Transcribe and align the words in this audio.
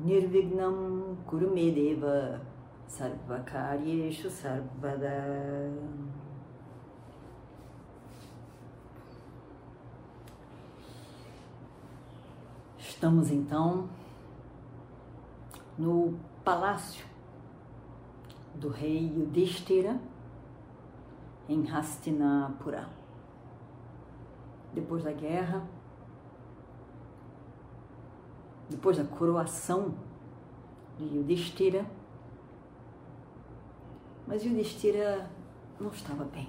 Nirvignam 0.00 1.16
Kurumedeva 1.26 2.40
Sarvakaryeshu 2.86 4.30
Sarvada 4.30 5.72
Estamos 12.78 13.30
então 13.30 13.88
no 15.76 16.18
palácio 16.44 17.04
do 18.54 18.68
rei 18.68 19.12
Yudhishthira 19.14 20.00
em 21.48 21.70
Hastinapura. 21.70 22.88
Depois 24.72 25.04
da 25.04 25.12
guerra, 25.12 25.62
depois 28.74 28.96
da 28.96 29.04
coroação 29.04 29.94
de 30.98 31.04
Yudhishthira, 31.16 31.86
mas 34.26 34.44
Yudhishthira 34.44 35.30
não 35.80 35.90
estava 35.90 36.24
bem. 36.24 36.48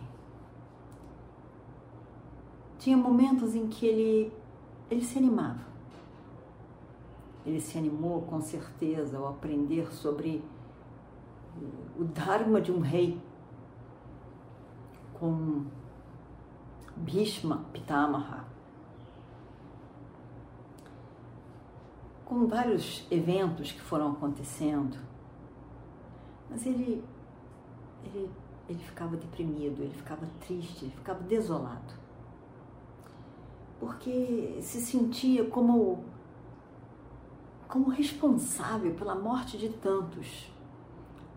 Tinha 2.79 2.97
momentos 2.97 3.53
em 3.53 3.67
que 3.67 3.85
ele, 3.85 4.33
ele 4.89 5.03
se 5.03 5.19
animava. 5.19 5.63
Ele 7.45 7.61
se 7.61 7.77
animou 7.77 8.23
com 8.23 8.41
certeza 8.41 9.17
ao 9.17 9.27
aprender 9.27 9.93
sobre 9.93 10.43
o 11.97 12.05
Dharma 12.05 12.59
de 12.59 12.71
um 12.71 12.79
rei 12.79 13.21
com 15.19 15.63
Bhishma 16.97 17.65
Pitamaha. 17.71 18.54
Com 22.25 22.47
vários 22.47 23.05
eventos 23.11 23.71
que 23.71 23.81
foram 23.81 24.13
acontecendo, 24.13 24.97
mas 26.49 26.65
ele, 26.65 27.03
ele, 28.03 28.29
ele 28.67 28.79
ficava 28.79 29.15
deprimido, 29.15 29.83
ele 29.83 29.93
ficava 29.93 30.25
triste, 30.39 30.85
ele 30.85 30.95
ficava 30.95 31.21
desolado, 31.21 31.93
porque 33.79 34.57
se 34.59 34.81
sentia 34.81 35.45
como, 35.45 36.03
como 37.67 37.89
responsável 37.89 38.95
pela 38.95 39.13
morte 39.13 39.55
de 39.55 39.69
tantos, 39.69 40.51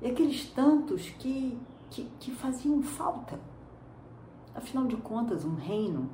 e 0.01 0.07
aqueles 0.07 0.49
tantos 0.51 1.11
que, 1.11 1.59
que, 1.91 2.05
que 2.19 2.31
faziam 2.31 2.83
falta. 2.83 3.39
Afinal 4.55 4.87
de 4.87 4.97
contas, 4.97 5.45
um 5.45 5.55
reino 5.55 6.09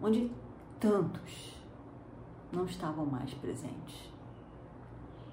onde 0.00 0.30
tantos 0.78 1.57
não 2.52 2.64
estavam 2.64 3.04
mais 3.04 3.32
presentes. 3.34 4.10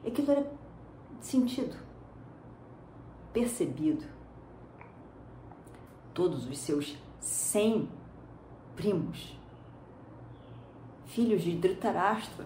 Aquilo 0.05 0.31
era 0.31 0.52
sentido, 1.19 1.75
percebido. 3.33 4.05
Todos 6.13 6.47
os 6.47 6.57
seus 6.57 6.97
cem 7.19 7.89
primos, 8.75 9.38
filhos 11.06 11.41
de 11.41 11.56
Dhritarashtra, 11.56 12.45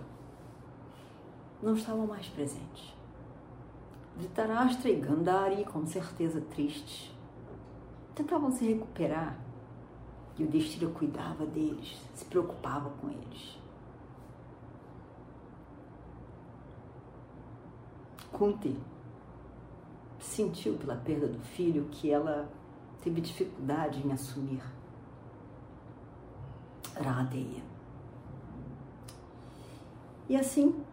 não 1.61 1.73
estavam 1.73 2.07
mais 2.07 2.27
presentes. 2.27 2.93
Dhritarashtra 4.17 4.89
e 4.89 4.95
Gandhari, 4.95 5.65
com 5.65 5.85
certeza 5.85 6.41
tristes, 6.41 7.11
tentavam 8.15 8.51
se 8.51 8.65
recuperar 8.65 9.37
e 10.37 10.43
o 10.43 10.47
destino 10.47 10.91
cuidava 10.91 11.45
deles, 11.45 11.97
se 12.13 12.25
preocupava 12.25 12.89
com 13.01 13.09
eles. 13.09 13.57
Kunti 18.31 18.77
sentiu 20.19 20.77
pela 20.77 20.95
perda 20.95 21.27
do 21.27 21.39
filho 21.39 21.87
que 21.91 22.11
ela 22.11 22.49
teve 23.01 23.21
dificuldade 23.21 24.05
em 24.05 24.11
assumir 24.11 24.61
Radeya. 26.95 27.63
E 30.27 30.35
assim, 30.35 30.83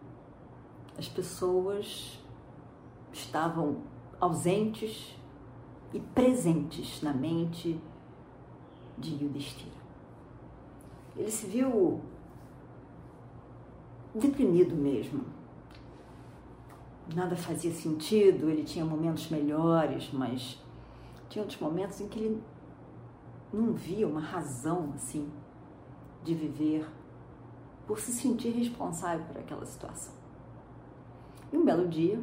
as 0.97 1.07
pessoas 1.07 2.19
estavam 3.11 3.81
ausentes 4.19 5.15
e 5.93 5.99
presentes 5.99 7.01
na 7.01 7.13
mente 7.13 7.79
de 8.97 9.23
Yudhishthira. 9.23 9.77
Ele 11.15 11.29
se 11.29 11.45
viu 11.47 12.01
deprimido 14.15 14.75
mesmo. 14.75 15.36
Nada 17.15 17.35
fazia 17.35 17.71
sentido, 17.71 18.49
ele 18.49 18.63
tinha 18.63 18.83
momentos 18.83 19.29
melhores, 19.29 20.09
mas 20.11 20.61
tinha 21.29 21.41
outros 21.41 21.59
momentos 21.59 22.01
em 22.01 22.07
que 22.07 22.19
ele 22.19 22.43
não 23.51 23.73
via 23.73 24.07
uma 24.07 24.19
razão 24.19 24.91
assim 24.93 25.29
de 26.23 26.33
viver 26.33 26.85
por 27.85 27.99
se 27.99 28.11
sentir 28.11 28.49
responsável 28.49 29.25
por 29.25 29.37
aquela 29.37 29.65
situação. 29.65 30.13
E 31.51 31.57
um 31.57 31.63
belo 31.63 31.87
dia, 31.87 32.19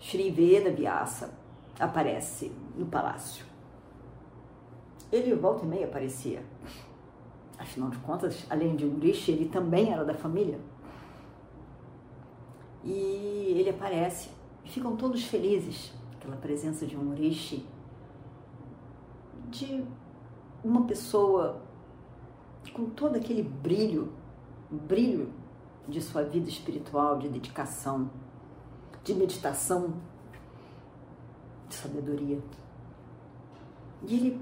Sri 0.00 0.30
Veda 0.30 0.70
Vyasa 0.70 1.34
aparece 1.78 2.52
no 2.76 2.86
palácio. 2.86 3.44
Ele 5.10 5.34
volta 5.34 5.64
e 5.64 5.68
meia 5.68 5.86
aparecia. 5.86 6.44
Afinal 7.58 7.90
de 7.90 7.98
contas, 7.98 8.46
além 8.50 8.76
de 8.76 8.84
um 8.84 8.98
rishi, 8.98 9.32
ele 9.32 9.48
também 9.48 9.92
era 9.92 10.04
da 10.04 10.14
família. 10.14 10.60
E 12.84 13.56
ele 13.56 13.70
aparece 13.70 14.28
e 14.64 14.68
ficam 14.68 14.96
todos 14.96 15.24
felizes 15.24 15.92
aquela 16.24 16.36
presença 16.36 16.86
de 16.86 16.96
um 16.96 17.14
rishi, 17.14 17.66
de 19.48 19.84
uma 20.62 20.84
pessoa 20.84 21.62
com 22.72 22.86
todo 22.86 23.16
aquele 23.16 23.42
brilho, 23.42 24.12
brilho 24.70 25.30
de 25.86 26.00
sua 26.00 26.22
vida 26.22 26.48
espiritual, 26.48 27.18
de 27.18 27.28
dedicação, 27.28 28.10
de 29.04 29.14
meditação 29.14 29.94
de 31.68 31.74
sabedoria. 31.74 32.40
E 34.06 34.14
ele 34.14 34.40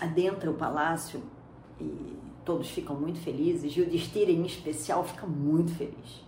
adentra 0.00 0.50
o 0.50 0.54
palácio 0.54 1.22
e 1.78 2.18
todos 2.44 2.70
ficam 2.70 2.96
muito 2.96 3.20
felizes. 3.20 3.76
E 3.76 3.82
o 3.82 3.88
Destira, 3.88 4.30
em 4.30 4.44
especial, 4.44 5.04
fica 5.04 5.26
muito 5.26 5.74
feliz. 5.74 6.24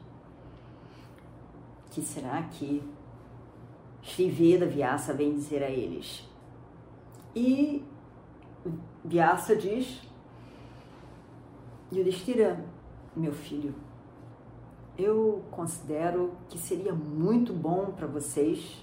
Que 1.92 2.00
será 2.00 2.42
que 2.44 2.82
Sri 4.02 4.30
Veda 4.30 4.66
Vyasa 4.66 5.12
vem 5.12 5.34
dizer 5.34 5.62
a 5.62 5.68
eles? 5.68 6.26
E 7.36 7.84
Vyasa 9.04 9.54
diz: 9.54 10.00
Yudhishthira, 11.92 12.64
meu 13.14 13.32
filho, 13.34 13.74
eu 14.96 15.44
considero 15.50 16.32
que 16.48 16.58
seria 16.58 16.94
muito 16.94 17.52
bom 17.52 17.92
para 17.92 18.06
vocês 18.06 18.82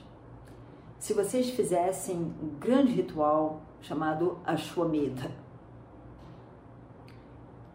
se 1.00 1.14
vocês 1.14 1.50
fizessem 1.50 2.16
um 2.16 2.60
grande 2.60 2.92
ritual 2.92 3.64
chamado 3.82 4.38
Ashwamedha. 4.46 5.32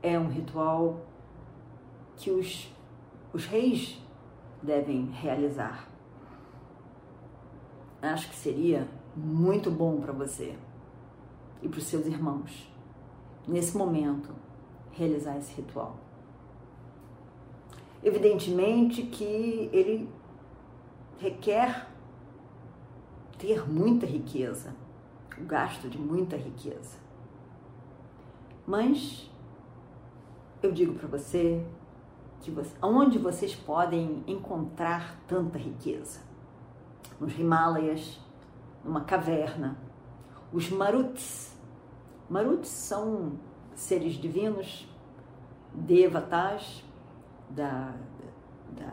É 0.00 0.16
um 0.16 0.28
ritual 0.28 1.00
que 2.16 2.30
os, 2.30 2.72
os 3.32 3.46
reis 3.46 4.00
devem 4.64 5.06
realizar. 5.10 5.88
Acho 8.00 8.28
que 8.28 8.36
seria 8.36 8.88
muito 9.16 9.70
bom 9.70 10.00
para 10.00 10.12
você 10.12 10.56
e 11.62 11.68
para 11.68 11.78
os 11.78 11.84
seus 11.84 12.06
irmãos, 12.06 12.70
nesse 13.46 13.76
momento, 13.76 14.30
realizar 14.92 15.36
esse 15.38 15.54
ritual. 15.54 15.96
Evidentemente 18.02 19.02
que 19.02 19.70
ele 19.72 20.08
requer 21.18 21.88
ter 23.38 23.68
muita 23.68 24.06
riqueza, 24.06 24.74
o 25.38 25.44
gasto 25.44 25.88
de 25.88 25.98
muita 25.98 26.36
riqueza. 26.36 26.98
Mas 28.66 29.30
eu 30.62 30.72
digo 30.72 30.94
para 30.94 31.08
você 31.08 31.64
que 32.44 32.50
você, 32.50 32.70
onde 32.82 33.18
vocês 33.18 33.54
podem 33.54 34.22
encontrar 34.26 35.18
tanta 35.26 35.58
riqueza? 35.58 36.20
Nos 37.18 37.38
Himalayas, 37.38 38.20
numa 38.84 39.00
caverna. 39.00 39.78
Os 40.52 40.68
Marutis. 40.68 41.56
Marutis 42.28 42.68
são 42.68 43.38
seres 43.74 44.14
divinos, 44.14 44.86
devatas, 45.72 46.84
da, 47.48 47.94
da, 48.76 48.92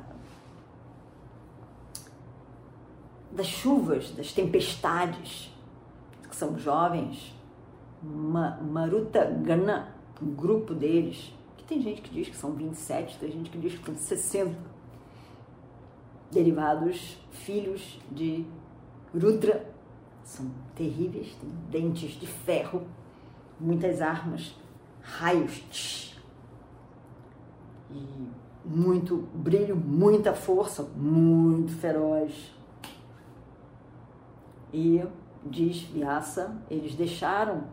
das 3.32 3.48
chuvas, 3.48 4.12
das 4.12 4.32
tempestades, 4.32 5.54
que 6.30 6.36
são 6.36 6.58
jovens, 6.58 7.36
Ma, 8.02 8.58
Maruta 8.62 9.26
Gana, 9.26 9.94
um 10.22 10.34
grupo 10.34 10.74
deles, 10.74 11.34
tem 11.72 11.82
gente 11.82 12.02
que 12.02 12.10
diz 12.10 12.28
que 12.28 12.36
são 12.36 12.52
27, 12.52 13.18
tem 13.18 13.32
gente 13.32 13.50
que 13.50 13.58
diz 13.58 13.80
que 13.80 13.86
são 13.86 13.96
60, 13.96 14.54
derivados 16.30 17.18
filhos 17.32 17.98
de 18.12 18.46
Rudra, 19.14 19.74
são 20.22 20.52
terríveis, 20.76 21.34
têm 21.36 21.50
dentes 21.70 22.12
de 22.20 22.28
ferro, 22.28 22.86
muitas 23.58 24.02
armas, 24.02 24.54
raios, 25.02 26.20
e 27.90 28.28
muito 28.66 29.30
brilho, 29.34 29.78
muita 29.78 30.34
força, 30.34 30.84
muito 30.84 31.72
feroz. 31.78 32.54
E 34.74 35.02
diz 35.46 35.84
Vyasa, 35.84 36.54
eles 36.70 36.96
deixaram 36.96 37.64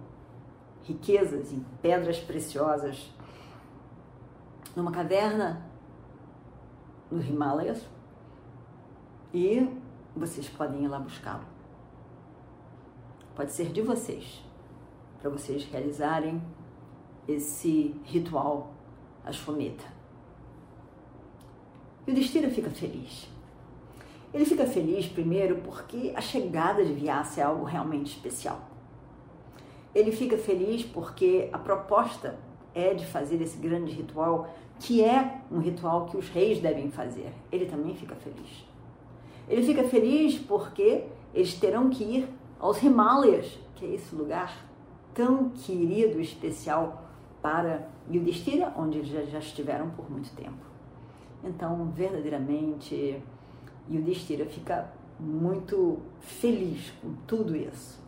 riquezas 0.85 1.53
em 1.53 1.65
pedras 1.83 2.21
preciosas 2.21 3.18
numa 4.75 4.91
caverna 4.91 5.67
nos 7.11 7.27
Himalayas 7.27 7.85
e 9.33 9.69
vocês 10.15 10.49
podem 10.49 10.85
ir 10.85 10.89
lá 10.89 10.99
buscá-lo. 10.99 11.45
Pode 13.35 13.53
ser 13.53 13.71
de 13.71 13.83
vocês, 13.83 14.43
para 15.21 15.31
vocês 15.31 15.65
realizarem 15.65 16.43
esse 17.27 17.95
ritual 18.05 18.73
Ashwamedha. 19.25 19.87
E 22.07 22.11
o 22.11 22.15
Destira 22.15 22.51
fica 22.51 22.71
feliz. 22.71 23.29
Ele 24.33 24.45
fica 24.45 24.67
feliz 24.67 25.07
primeiro 25.07 25.57
porque 25.63 26.13
a 26.17 26.21
chegada 26.21 26.85
de 26.85 26.93
Vyasa 26.93 27.41
é 27.41 27.45
algo 27.45 27.65
realmente 27.65 28.17
especial. 28.17 28.61
Ele 29.95 30.13
fica 30.13 30.37
feliz 30.37 30.85
porque 30.85 31.49
a 31.53 31.59
proposta 31.59 32.39
é 32.75 32.95
de 32.95 33.07
fazer 33.07 33.41
esse 33.41 33.59
grande 33.59 33.93
ritual, 33.93 34.49
que 34.79 35.03
é 35.03 35.41
um 35.51 35.59
ritual 35.59 36.07
que 36.07 36.17
os 36.17 36.29
reis 36.29 36.61
devem 36.61 36.91
fazer. 36.91 37.33
Ele 37.51 37.67
também 37.67 37.95
fica 37.95 38.15
feliz. 38.15 38.65
Ele 39.49 39.63
fica 39.63 39.85
feliz 39.85 40.39
porque 40.39 41.05
eles 41.35 41.55
terão 41.55 41.89
que 41.89 42.05
ir 42.05 42.29
aos 42.61 42.83
Himalayas, 42.83 43.59
que 43.75 43.85
é 43.85 43.95
esse 43.95 44.15
lugar 44.15 44.67
tão 45.15 45.51
querido 45.51 46.21
e 46.21 46.23
especial 46.23 47.03
para 47.41 47.89
Yudhishthira, 48.11 48.73
onde 48.77 48.99
eles 48.99 49.09
já, 49.09 49.23
já 49.23 49.39
estiveram 49.39 49.91
por 49.91 50.11
muito 50.11 50.31
tempo. 50.35 50.67
Então, 51.43 51.87
verdadeiramente, 51.95 53.23
Yudhishthira 53.91 54.47
fica 54.47 54.93
muito 55.19 55.99
feliz 56.21 56.93
com 57.03 57.15
tudo 57.27 57.57
isso. 57.57 58.01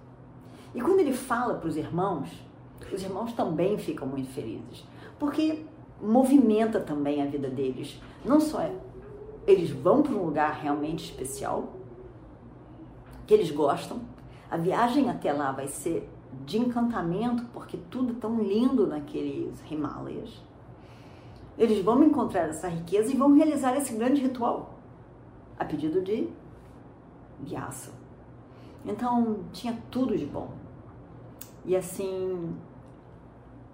E 0.75 0.81
quando 0.81 1.01
ele 1.01 1.13
fala 1.13 1.55
para 1.55 1.69
os 1.69 1.77
irmãos, 1.77 2.29
os 2.93 3.03
irmãos 3.03 3.33
também 3.33 3.79
ficam 3.79 4.07
muito 4.07 4.31
felizes, 4.31 4.85
porque 5.19 5.65
movimenta 6.01 6.81
também 6.81 7.23
a 7.23 7.27
vida 7.27 7.49
deles. 7.49 8.01
Não 8.25 8.41
só 8.41 8.69
eles 9.47 9.71
vão 9.71 10.03
para 10.03 10.15
um 10.15 10.25
lugar 10.25 10.53
realmente 10.55 11.05
especial, 11.05 11.75
que 13.27 13.35
eles 13.35 13.51
gostam, 13.51 14.01
a 14.51 14.57
viagem 14.57 15.09
até 15.09 15.33
lá 15.33 15.53
vai 15.53 15.69
ser 15.69 16.09
de 16.45 16.59
encantamento, 16.59 17.45
porque 17.53 17.77
tudo 17.91 18.13
é 18.13 18.17
tão 18.21 18.41
lindo 18.41 18.87
naqueles 18.87 19.61
Himalayas. 19.71 20.43
Eles 21.59 21.85
vão 21.85 22.03
encontrar 22.03 22.49
essa 22.49 22.69
riqueza 22.69 23.13
e 23.13 23.17
vão 23.17 23.35
realizar 23.35 23.77
esse 23.77 23.95
grande 23.95 24.21
ritual, 24.21 24.79
a 25.59 25.65
pedido 25.65 26.01
de 26.03 26.29
Vyasa. 27.39 27.93
Então, 28.85 29.41
tinha 29.53 29.77
tudo 29.91 30.17
de 30.17 30.25
bom. 30.25 30.51
E 31.65 31.77
assim, 31.77 32.57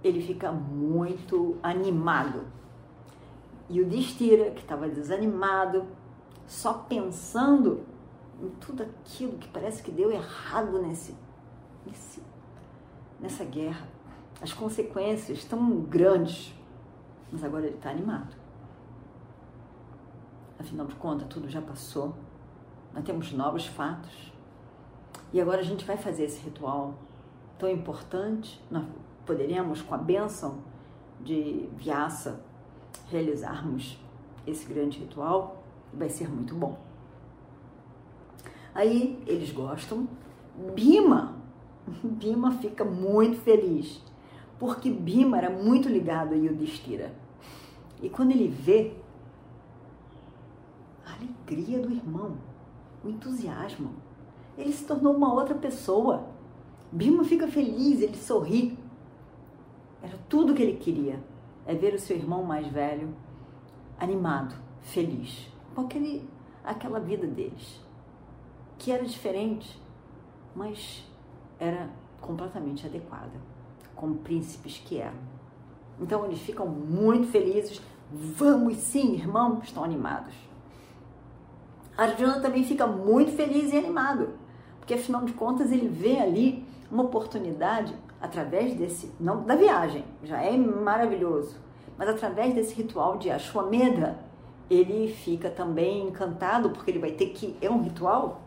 ele 0.06 0.20
fica 0.20 0.52
muito 0.52 1.56
animado. 1.62 2.44
E 3.68 3.80
o 3.80 3.86
Destira, 3.86 4.50
que 4.50 4.60
estava 4.60 4.88
desanimado, 4.88 5.86
só 6.46 6.74
pensando 6.74 7.84
em 8.40 8.48
tudo 8.60 8.82
aquilo 8.82 9.38
que 9.38 9.48
parece 9.48 9.82
que 9.82 9.90
deu 9.90 10.10
errado 10.10 10.80
nesse, 10.80 11.14
nesse 11.84 12.22
nessa 13.20 13.44
guerra. 13.44 13.86
As 14.40 14.52
consequências 14.52 15.44
tão 15.44 15.80
grandes, 15.80 16.54
mas 17.32 17.42
agora 17.42 17.66
ele 17.66 17.76
está 17.76 17.90
animado. 17.90 18.34
Afinal 20.58 20.86
de 20.86 20.94
contas, 20.96 21.26
tudo 21.28 21.48
já 21.48 21.60
passou. 21.60 22.14
Nós 22.92 23.04
temos 23.04 23.32
novos 23.32 23.66
fatos. 23.66 24.32
E 25.32 25.40
agora 25.40 25.60
a 25.60 25.64
gente 25.64 25.84
vai 25.84 25.96
fazer 25.96 26.24
esse 26.24 26.40
ritual 26.40 26.94
tão 27.58 27.68
importante. 27.68 28.62
Nós 28.70 28.84
poderemos, 29.26 29.82
com 29.82 29.94
a 29.94 29.98
bênção 29.98 30.58
de 31.20 31.68
Vyasa, 31.76 32.40
realizarmos 33.10 33.98
esse 34.46 34.66
grande 34.66 34.98
ritual. 35.00 35.62
Vai 35.92 36.08
ser 36.08 36.28
muito 36.28 36.54
bom. 36.54 36.78
Aí 38.74 39.22
eles 39.26 39.50
gostam. 39.50 40.08
Bima 40.74 41.36
Bima 42.02 42.52
fica 42.52 42.84
muito 42.84 43.38
feliz, 43.38 44.02
porque 44.58 44.90
Bima 44.90 45.38
era 45.38 45.50
muito 45.50 45.88
ligado 45.88 46.32
a 46.32 46.36
Yudhishthira. 46.36 47.14
E 48.02 48.08
quando 48.08 48.32
ele 48.32 48.48
vê 48.48 48.92
a 51.04 51.14
alegria 51.14 51.80
do 51.80 51.92
irmão, 51.92 52.36
o 53.04 53.08
entusiasmo, 53.08 53.90
ele 54.58 54.72
se 54.72 54.84
tornou 54.84 55.14
uma 55.14 55.32
outra 55.32 55.54
pessoa. 55.54 56.28
Bima 56.90 57.24
fica 57.24 57.46
feliz, 57.46 58.00
ele 58.00 58.16
sorri. 58.16 58.78
Tudo 60.28 60.54
que 60.54 60.62
ele 60.62 60.76
queria, 60.76 61.22
é 61.66 61.74
ver 61.74 61.94
o 61.94 61.98
seu 61.98 62.16
irmão 62.16 62.42
mais 62.42 62.66
velho 62.68 63.14
animado, 63.98 64.54
feliz, 64.82 65.50
com 65.74 65.82
aquele, 65.82 66.28
aquela 66.64 67.00
vida 67.00 67.26
deles, 67.26 67.80
que 68.78 68.92
era 68.92 69.04
diferente, 69.04 69.80
mas 70.54 71.04
era 71.58 71.90
completamente 72.20 72.86
adequada, 72.86 73.32
como 73.94 74.16
príncipes 74.16 74.78
que 74.78 74.98
eram. 74.98 75.18
Então 76.00 76.24
eles 76.24 76.40
ficam 76.40 76.66
muito 76.66 77.28
felizes. 77.28 77.80
Vamos 78.12 78.76
sim, 78.76 79.14
irmão, 79.14 79.60
estão 79.62 79.82
animados. 79.82 80.34
Arjuna 81.96 82.40
também 82.40 82.62
fica 82.62 82.86
muito 82.86 83.32
feliz 83.32 83.72
e 83.72 83.78
animado, 83.78 84.34
porque 84.78 84.94
afinal 84.94 85.24
de 85.24 85.32
contas 85.32 85.72
ele 85.72 85.88
vê 85.88 86.18
ali 86.18 86.64
uma 86.90 87.04
oportunidade 87.04 87.94
através 88.20 88.74
desse, 88.74 89.12
não 89.20 89.44
da 89.44 89.54
viagem, 89.54 90.04
já 90.22 90.42
é 90.42 90.56
maravilhoso, 90.56 91.56
mas 91.98 92.08
através 92.08 92.54
desse 92.54 92.74
ritual 92.74 93.18
de 93.18 93.30
Ashwamedha, 93.30 94.18
ele 94.68 95.08
fica 95.12 95.48
também 95.48 96.08
encantado 96.08 96.70
porque 96.70 96.90
ele 96.90 96.98
vai 96.98 97.12
ter 97.12 97.26
que 97.26 97.56
é 97.60 97.70
um 97.70 97.82
ritual? 97.82 98.42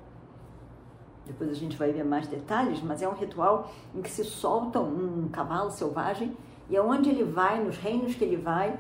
Depois 1.26 1.50
a 1.50 1.54
gente 1.54 1.78
vai 1.78 1.92
ver 1.92 2.04
mais 2.04 2.28
detalhes, 2.28 2.82
mas 2.82 3.02
é 3.02 3.08
um 3.08 3.14
ritual 3.14 3.72
em 3.96 4.02
que 4.02 4.10
se 4.10 4.24
solta 4.24 4.80
um 4.80 5.30
cavalo 5.30 5.72
selvagem 5.72 6.36
e 6.70 6.76
aonde 6.76 7.10
ele 7.10 7.24
vai, 7.24 7.64
nos 7.64 7.78
reinos 7.78 8.16
que 8.16 8.24
ele 8.24 8.38
vai, 8.38 8.78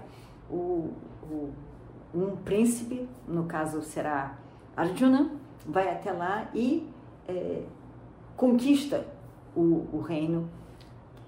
o, 0.49 0.91
o, 1.23 1.49
um 2.13 2.35
príncipe, 2.37 3.07
no 3.27 3.45
caso 3.45 3.81
será 3.81 4.35
Arjuna, 4.75 5.31
vai 5.65 5.89
até 5.89 6.11
lá 6.11 6.49
e 6.53 6.89
é, 7.27 7.63
conquista 8.35 9.05
o, 9.55 9.87
o 9.93 10.01
reino 10.01 10.49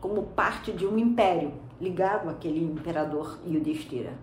como 0.01 0.23
parte 0.23 0.73
de 0.73 0.85
um 0.85 0.97
império 0.97 1.53
ligado 1.79 2.27
àquele 2.27 2.61
imperador 2.63 3.39
Yudhishthira. 3.47 4.13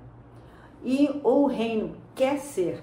E 0.85 1.09
ou 1.23 1.45
o 1.45 1.47
reino 1.47 1.97
quer 2.15 2.39
ser 2.39 2.83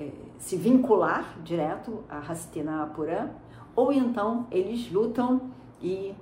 é, 0.00 0.10
se 0.38 0.56
vincular 0.56 1.38
direto 1.44 2.02
a 2.08 2.18
Hastinapura, 2.18 3.34
ou 3.76 3.92
então 3.92 4.46
eles 4.50 4.90
lutam 4.90 5.50
e, 5.80 6.14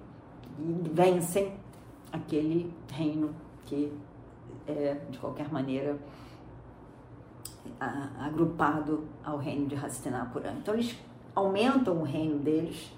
e 0.59 0.91
vencem 0.93 1.55
aquele 2.13 2.73
reino 2.93 3.31
que 3.65 3.93
é, 4.67 4.97
de 5.11 5.19
qualquer 5.19 5.51
maneira, 5.53 5.97
a, 7.81 8.27
agrupado 8.27 9.05
ao 9.25 9.39
reino 9.39 9.67
de 9.67 9.77
Hastinapura. 9.77 10.53
Então 10.59 10.75
eles 10.75 10.97
aumentam 11.35 11.99
o 11.99 12.03
reino 12.03 12.39
deles 12.39 12.93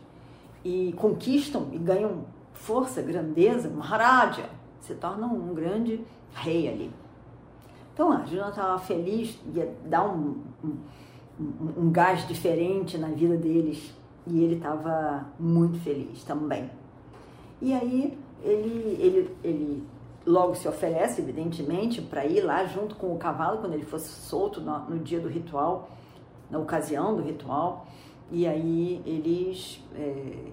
e 0.65 0.93
conquistam 0.97 1.69
e 1.73 1.79
ganham 1.79 2.25
força, 2.59 3.01
grandeza, 3.01 3.69
Maharaja, 3.69 4.49
se 4.81 4.95
tornam 4.95 5.35
um 5.35 5.55
grande 5.55 6.05
rei 6.35 6.69
ali. 6.69 6.91
Então, 7.95 8.13
Arjuna 8.13 8.51
estava 8.51 8.79
feliz, 8.79 9.39
ia 9.55 9.75
dar 9.85 10.05
um, 10.05 10.37
um, 10.63 10.77
um, 11.41 11.73
um 11.85 11.91
gás 11.91 12.27
diferente 12.29 12.97
na 12.97 13.09
vida 13.09 13.37
deles 13.37 13.93
e 14.27 14.43
ele 14.43 14.57
estava 14.57 15.27
muito 15.39 15.79
feliz 15.81 16.23
também. 16.23 16.71
E 17.61 17.75
aí 17.75 18.17
ele, 18.43 18.97
ele, 19.01 19.37
ele 19.43 19.87
logo 20.25 20.55
se 20.55 20.69
oferece, 20.69 21.21
evidentemente, 21.21 22.01
para 22.01 22.25
ir 22.25 22.43
lá 22.43 22.65
junto 22.67 22.95
com 22.95 23.13
o 23.15 23.19
cavalo 23.19 23.59
quando 23.59 23.75
ele 23.75 23.85
fosse 23.85 24.09
solto 24.09 24.61
no, 24.61 24.79
no, 24.91 24.99
dia 24.99 25.19
do 25.19 25.29
ritual, 25.29 25.91
na 26.51 26.59
ocasião 26.59 27.17
do 27.17 27.23
ritual. 27.23 27.87
E 28.31 28.47
aí 28.47 29.03
eles 29.07 29.83
é, 29.97 30.53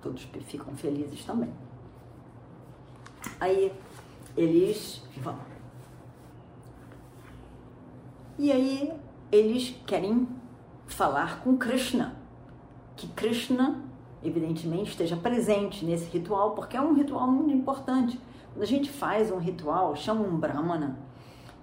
todos 0.00 0.22
ficam 0.22 0.74
felizes 0.74 1.24
também. 1.24 1.50
Aí 3.38 3.72
eles 4.36 5.02
vão. 5.16 5.36
E 8.38 8.50
aí 8.50 8.92
eles 9.30 9.76
querem 9.86 10.26
falar 10.86 11.42
com 11.42 11.56
Krishna, 11.56 12.16
que 12.96 13.06
Krishna 13.08 13.84
evidentemente 14.22 14.90
esteja 14.90 15.16
presente 15.16 15.84
nesse 15.84 16.10
ritual, 16.10 16.52
porque 16.52 16.76
é 16.76 16.80
um 16.80 16.94
ritual 16.94 17.26
muito 17.28 17.54
importante. 17.54 18.18
Quando 18.52 18.62
a 18.62 18.66
gente 18.66 18.90
faz 18.90 19.30
um 19.30 19.38
ritual, 19.38 19.94
chama 19.94 20.22
um 20.22 20.36
Brahmana 20.36 20.98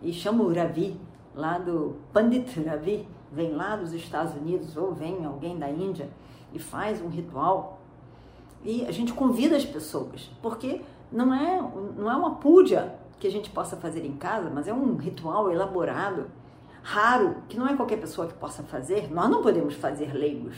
e 0.01 0.13
chama 0.13 0.43
o 0.43 0.53
Ravi, 0.53 0.99
lá 1.35 1.57
do 1.57 1.97
Pandit 2.13 2.61
Ravi, 2.63 3.07
vem 3.31 3.51
lá 3.51 3.75
dos 3.75 3.93
Estados 3.93 4.33
Unidos 4.33 4.75
ou 4.77 4.93
vem 4.93 5.25
alguém 5.25 5.57
da 5.57 5.69
Índia 5.69 6.09
e 6.53 6.59
faz 6.59 7.01
um 7.01 7.09
ritual 7.09 7.76
e 8.67 8.85
a 8.85 8.91
gente 8.91 9.13
convida 9.13 9.55
as 9.55 9.63
pessoas, 9.63 10.29
porque 10.41 10.81
não 11.09 11.33
é, 11.33 11.57
não 11.97 12.11
é 12.11 12.15
uma 12.17 12.35
púdia 12.35 12.95
que 13.17 13.25
a 13.25 13.31
gente 13.31 13.49
possa 13.49 13.77
fazer 13.77 14.05
em 14.05 14.17
casa, 14.17 14.49
mas 14.53 14.67
é 14.67 14.73
um 14.73 14.97
ritual 14.97 15.49
elaborado, 15.49 16.25
raro, 16.83 17.37
que 17.47 17.57
não 17.57 17.65
é 17.65 17.77
qualquer 17.77 17.95
pessoa 17.95 18.27
que 18.27 18.33
possa 18.33 18.63
fazer. 18.63 19.09
Nós 19.09 19.29
não 19.29 19.41
podemos 19.41 19.73
fazer 19.75 20.13
leigos. 20.13 20.57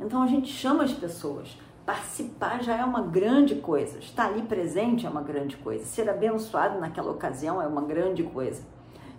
Então 0.00 0.22
a 0.22 0.26
gente 0.26 0.50
chama 0.50 0.82
as 0.82 0.94
pessoas. 0.94 1.58
Participar 1.84 2.62
já 2.62 2.74
é 2.74 2.82
uma 2.82 3.02
grande 3.02 3.56
coisa. 3.56 3.98
Estar 3.98 4.28
ali 4.28 4.40
presente 4.40 5.04
é 5.04 5.10
uma 5.10 5.20
grande 5.20 5.58
coisa. 5.58 5.84
Ser 5.84 6.08
abençoado 6.08 6.80
naquela 6.80 7.10
ocasião 7.10 7.60
é 7.60 7.66
uma 7.66 7.82
grande 7.82 8.22
coisa. 8.22 8.62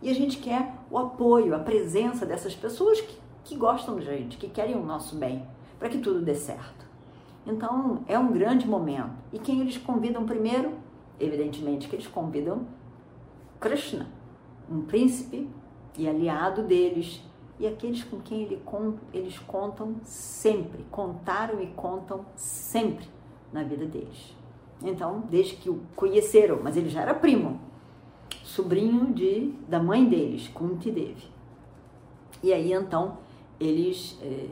E 0.01 0.09
a 0.09 0.13
gente 0.15 0.37
quer 0.37 0.73
o 0.89 0.97
apoio, 0.97 1.53
a 1.53 1.59
presença 1.59 2.25
dessas 2.25 2.55
pessoas 2.55 2.99
que, 2.99 3.15
que 3.43 3.55
gostam 3.55 3.93
da 3.93 4.01
gente, 4.01 4.37
que 4.37 4.49
querem 4.49 4.75
o 4.75 4.83
nosso 4.83 5.15
bem, 5.15 5.45
para 5.77 5.87
que 5.87 5.99
tudo 5.99 6.19
dê 6.19 6.33
certo. 6.33 6.86
Então 7.47 8.03
é 8.07 8.19
um 8.19 8.31
grande 8.31 8.67
momento. 8.67 9.11
E 9.31 9.39
quem 9.39 9.61
eles 9.61 9.77
convidam 9.77 10.25
primeiro? 10.25 10.73
Evidentemente 11.19 11.87
que 11.87 11.95
eles 11.95 12.05
convidam 12.05 12.67
Krishna, 13.59 14.07
um 14.69 14.81
príncipe 14.81 15.49
e 15.97 16.07
aliado 16.07 16.61
deles, 16.61 17.23
e 17.59 17.65
aqueles 17.65 18.03
com 18.03 18.19
quem 18.19 18.43
ele, 18.43 18.61
eles 19.11 19.39
contam 19.39 19.95
sempre, 20.03 20.85
contaram 20.91 21.59
e 21.59 21.67
contam 21.67 22.23
sempre 22.35 23.07
na 23.51 23.63
vida 23.63 23.85
deles. 23.85 24.35
Então, 24.83 25.23
desde 25.27 25.55
que 25.55 25.69
o 25.69 25.81
conheceram, 25.95 26.59
mas 26.61 26.77
ele 26.77 26.89
já 26.89 27.01
era 27.01 27.15
primo, 27.15 27.59
sobrinho 28.43 29.11
de 29.11 29.53
da 29.67 29.79
mãe 29.79 30.07
deles, 30.07 30.47
Kunti 30.49 30.91
Devi. 30.91 31.27
E 32.43 32.53
aí 32.53 32.71
então 32.73 33.17
eles, 33.59 34.19
é, 34.21 34.49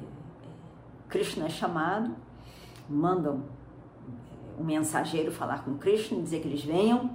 Krishna 1.07 1.45
é 1.45 1.49
chamado, 1.49 2.15
mandam 2.89 3.43
um 4.59 4.63
mensageiro 4.63 5.31
falar 5.31 5.63
com 5.63 5.77
Krishna, 5.77 6.21
dizer 6.21 6.41
que 6.41 6.47
eles 6.47 6.63
venham 6.63 7.09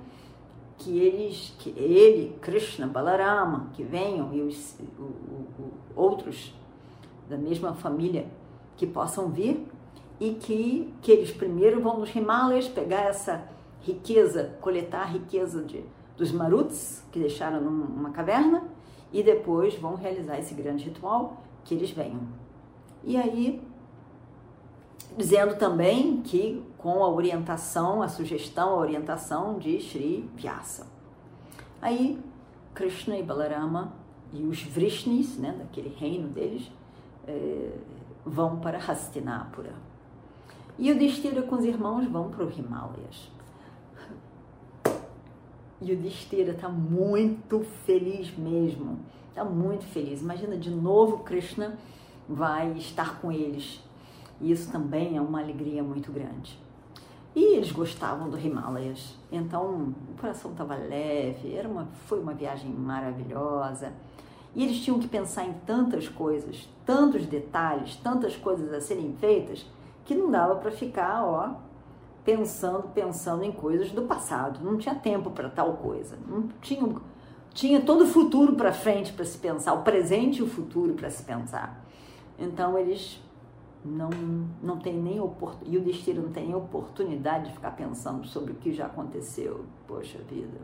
que 0.80 0.98
eles, 0.98 1.54
que 1.58 1.70
ele, 1.70 2.34
Krishna, 2.40 2.86
Balarama, 2.86 3.68
que 3.74 3.82
venham 3.82 4.32
e 4.32 4.40
os 4.40 4.76
o, 4.98 5.02
o, 5.02 5.72
outros 5.94 6.54
da 7.28 7.36
mesma 7.36 7.74
família 7.74 8.26
que 8.76 8.86
possam 8.86 9.28
vir 9.28 9.66
e 10.18 10.32
que, 10.34 10.92
que 11.02 11.12
eles 11.12 11.30
primeiro 11.30 11.80
vão 11.82 12.00
nos 12.00 12.14
Himalayas 12.14 12.66
pegar 12.66 13.02
essa 13.02 13.46
riqueza, 13.82 14.56
coletar 14.60 15.02
a 15.02 15.06
riqueza 15.06 15.62
de, 15.62 15.84
dos 16.16 16.32
Maruts 16.32 17.04
que 17.12 17.18
deixaram 17.18 17.60
numa 17.60 18.10
caverna 18.10 18.64
e 19.12 19.22
depois 19.22 19.74
vão 19.74 19.96
realizar 19.96 20.38
esse 20.38 20.54
grande 20.54 20.84
ritual 20.84 21.42
que 21.64 21.74
eles 21.74 21.90
venham. 21.90 22.22
E 23.04 23.18
aí 23.18 23.62
dizendo 25.17 25.57
também 25.57 26.23
que 26.23 26.62
com 26.79 27.05
a 27.05 27.09
orientação, 27.09 28.02
a 28.02 28.09
sugestão, 28.09 28.71
a 28.71 28.76
orientação 28.76 29.59
de 29.59 29.81
Sri 29.81 30.29
Vyasa. 30.35 30.87
Aí 31.81 32.19
Krishna 32.75 33.17
e 33.19 33.23
Balarama 33.23 33.93
e 34.33 34.43
os 34.45 34.62
Vrishnis, 34.62 35.37
né, 35.37 35.55
daquele 35.59 35.95
reino 35.99 36.29
deles, 36.29 36.71
é, 37.26 37.73
vão 38.25 38.61
para 38.61 38.79
Hastinapura. 38.79 39.73
E 40.79 40.90
o 40.90 40.99
Destira 40.99 41.43
com 41.43 41.57
os 41.57 41.64
irmãos 41.64 42.07
vão 42.07 42.31
para 42.31 42.45
o 42.45 42.50
Himalayas. 42.50 43.31
E 45.83 45.93
o 45.93 45.97
Destira 45.97 46.52
está 46.52 46.69
muito 46.69 47.61
feliz 47.85 48.35
mesmo, 48.37 48.99
está 49.29 49.45
muito 49.45 49.85
feliz. 49.87 50.21
Imagina 50.21 50.57
de 50.57 50.71
novo 50.71 51.19
Krishna 51.19 51.79
vai 52.29 52.73
estar 52.73 53.21
com 53.21 53.33
eles 53.33 53.83
e 54.40 54.50
isso 54.50 54.70
também 54.70 55.16
é 55.16 55.20
uma 55.20 55.40
alegria 55.40 55.82
muito 55.82 56.11
grande. 56.11 56.59
E 57.35 57.56
eles 57.56 57.70
gostavam 57.70 58.28
do 58.28 58.38
Himalayas, 58.38 59.16
então 59.30 59.94
o 60.11 60.20
coração 60.20 60.50
estava 60.50 60.75
leve, 60.75 61.54
era 61.54 61.68
uma, 61.68 61.87
foi 62.06 62.18
uma 62.20 62.35
viagem 62.35 62.70
maravilhosa. 62.73 63.92
E 64.54 64.64
eles 64.64 64.80
tinham 64.80 64.99
que 64.99 65.06
pensar 65.06 65.44
em 65.44 65.52
tantas 65.64 66.09
coisas, 66.09 66.68
tantos 66.85 67.25
detalhes, 67.26 67.94
tantas 67.97 68.35
coisas 68.35 68.73
a 68.73 68.80
serem 68.80 69.14
feitas, 69.20 69.64
que 70.04 70.14
não 70.14 70.28
dava 70.28 70.56
para 70.56 70.73
ficar, 70.73 71.25
ó, 71.25 71.54
pensando, 72.25 72.88
pensando 72.92 73.44
em 73.44 73.52
coisas 73.52 73.92
do 73.92 74.02
passado. 74.02 74.59
Não 74.64 74.76
tinha 74.76 74.94
tempo 74.97 75.30
para 75.30 75.49
tal 75.49 75.75
coisa. 75.75 76.18
Não 76.26 76.49
tinha, 76.61 76.97
tinha 77.54 77.80
todo 77.80 78.02
o 78.02 78.06
futuro 78.09 78.54
para 78.56 78.73
frente 78.73 79.12
para 79.12 79.25
se 79.25 79.38
pensar, 79.38 79.73
o 79.75 79.82
presente 79.82 80.40
e 80.40 80.42
o 80.42 80.49
futuro 80.49 80.94
para 80.94 81.11
se 81.11 81.23
pensar. 81.23 81.85
Então 82.37 82.76
eles 82.76 83.20
não, 83.84 84.10
não 84.62 84.78
tem 84.78 84.94
nem 84.94 85.20
oportunidade, 85.20 85.75
e 85.75 85.78
o 85.78 85.84
destino 85.84 86.22
não 86.22 86.32
tem 86.32 86.46
nem 86.46 86.54
oportunidade 86.54 87.49
de 87.49 87.54
ficar 87.54 87.70
pensando 87.72 88.26
sobre 88.26 88.52
o 88.52 88.56
que 88.56 88.72
já 88.72 88.87
aconteceu. 88.87 89.64
Poxa 89.87 90.18
vida. 90.18 90.60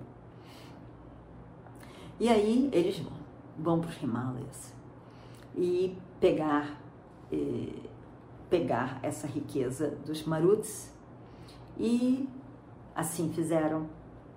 E 2.19 2.29
aí 2.29 2.69
eles 2.73 2.99
vão, 2.99 3.13
vão 3.59 3.81
para 3.81 3.91
os 3.91 4.03
Himalayas 4.03 4.75
e 5.55 5.97
pegar, 6.21 6.81
eh, 7.33 7.89
pegar 8.49 8.99
essa 9.03 9.27
riqueza 9.27 9.91
dos 10.05 10.25
Maruts 10.25 10.93
e 11.79 12.29
assim 12.95 13.31
fizeram 13.33 13.87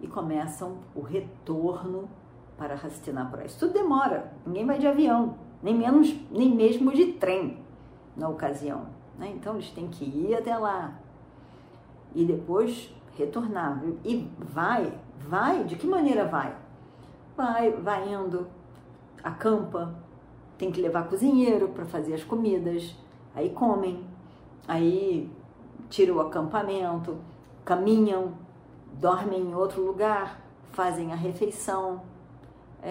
e 0.02 0.08
começam 0.08 0.78
o 0.96 1.02
retorno 1.02 2.10
para 2.58 2.76
Hastinapura. 2.76 3.46
Isso 3.46 3.60
tudo 3.60 3.74
demora, 3.74 4.34
ninguém 4.46 4.66
vai 4.66 4.80
de 4.80 4.88
avião, 4.88 5.38
nem 5.64 5.76
menos, 5.76 6.14
nem 6.32 6.54
mesmo 6.54 6.92
de 6.94 7.14
trem 7.14 7.69
na 8.20 8.30
ocasião. 8.30 8.88
Né? 9.18 9.34
Então 9.36 9.56
eles 9.56 9.72
têm 9.72 9.88
que 9.88 10.06
ir 10.06 10.36
até 10.36 10.56
lá 10.58 10.94
e 12.14 12.26
depois 12.26 12.94
retornar. 13.18 13.82
E 14.04 14.30
vai, 14.38 14.94
vai, 15.20 15.64
de 15.64 15.76
que 15.76 15.88
maneira 15.88 16.26
vai? 16.26 16.56
Vai, 17.36 17.72
vai 17.72 18.14
indo, 18.14 18.48
acampa, 19.24 19.96
tem 20.58 20.72
que 20.72 20.82
levar 20.82 21.08
cozinheiro 21.08 21.70
para 21.70 21.86
fazer 21.86 22.14
as 22.14 22.24
comidas, 22.24 22.94
aí 23.34 23.50
comem, 23.50 24.04
aí 24.68 25.32
tiram 25.90 26.18
o 26.18 26.20
acampamento, 26.20 27.18
caminham, 27.64 28.34
dormem 28.94 29.42
em 29.42 29.56
outro 29.56 29.82
lugar, 29.86 30.42
fazem 30.72 31.14
a 31.14 31.16
refeição. 31.16 32.02
É, 32.82 32.90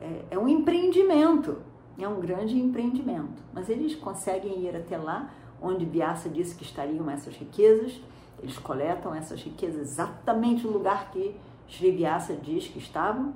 é, 0.00 0.24
é 0.30 0.38
um 0.38 0.48
empreendimento. 0.48 1.58
É 1.98 2.06
um 2.06 2.20
grande 2.20 2.56
empreendimento, 2.56 3.42
mas 3.52 3.68
eles 3.68 3.94
conseguem 3.96 4.60
ir 4.60 4.76
até 4.76 4.96
lá, 4.96 5.30
onde 5.60 5.84
Vyasa 5.84 6.28
disse 6.28 6.54
que 6.54 6.62
estariam 6.62 7.10
essas 7.10 7.36
riquezas. 7.36 8.00
Eles 8.40 8.56
coletam 8.56 9.12
essas 9.12 9.42
riquezas 9.42 9.80
exatamente 9.80 10.64
no 10.64 10.72
lugar 10.72 11.10
que 11.10 11.34
Sri 11.68 11.90
Vyasa 11.90 12.36
diz 12.36 12.68
que 12.68 12.78
estavam, 12.78 13.34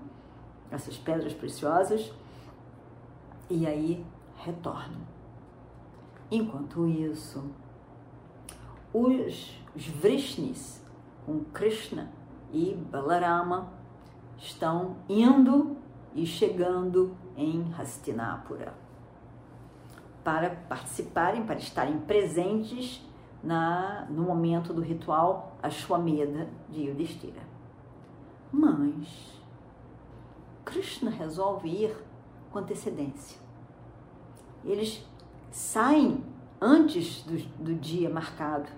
essas 0.70 0.96
pedras 0.96 1.32
preciosas, 1.32 2.12
e 3.50 3.66
aí 3.66 4.06
retornam. 4.36 5.00
Enquanto 6.30 6.86
isso, 6.86 7.44
os, 8.94 9.60
os 9.74 9.86
Vrishnis, 9.88 10.80
com 11.26 11.40
Krishna 11.52 12.10
e 12.52 12.74
Balarama, 12.74 13.72
estão 14.38 14.96
indo 15.08 15.76
e 16.14 16.24
chegando 16.24 17.14
em 17.36 17.72
Hastinapura 17.78 18.74
para 20.24 20.50
participarem, 20.50 21.44
para 21.44 21.58
estarem 21.58 21.98
presentes 22.00 23.04
na, 23.42 24.06
no 24.08 24.22
momento 24.22 24.72
do 24.72 24.80
ritual 24.80 25.56
Ashwamedha 25.62 26.48
de 26.68 26.82
Yudhishthira. 26.82 27.42
Mas 28.52 29.40
Krishna 30.64 31.10
resolve 31.10 31.68
ir 31.68 31.96
com 32.50 32.60
antecedência. 32.60 33.40
Eles 34.64 35.04
saem 35.50 36.24
antes 36.60 37.22
do, 37.22 37.36
do 37.64 37.74
dia 37.74 38.08
marcado, 38.08 38.68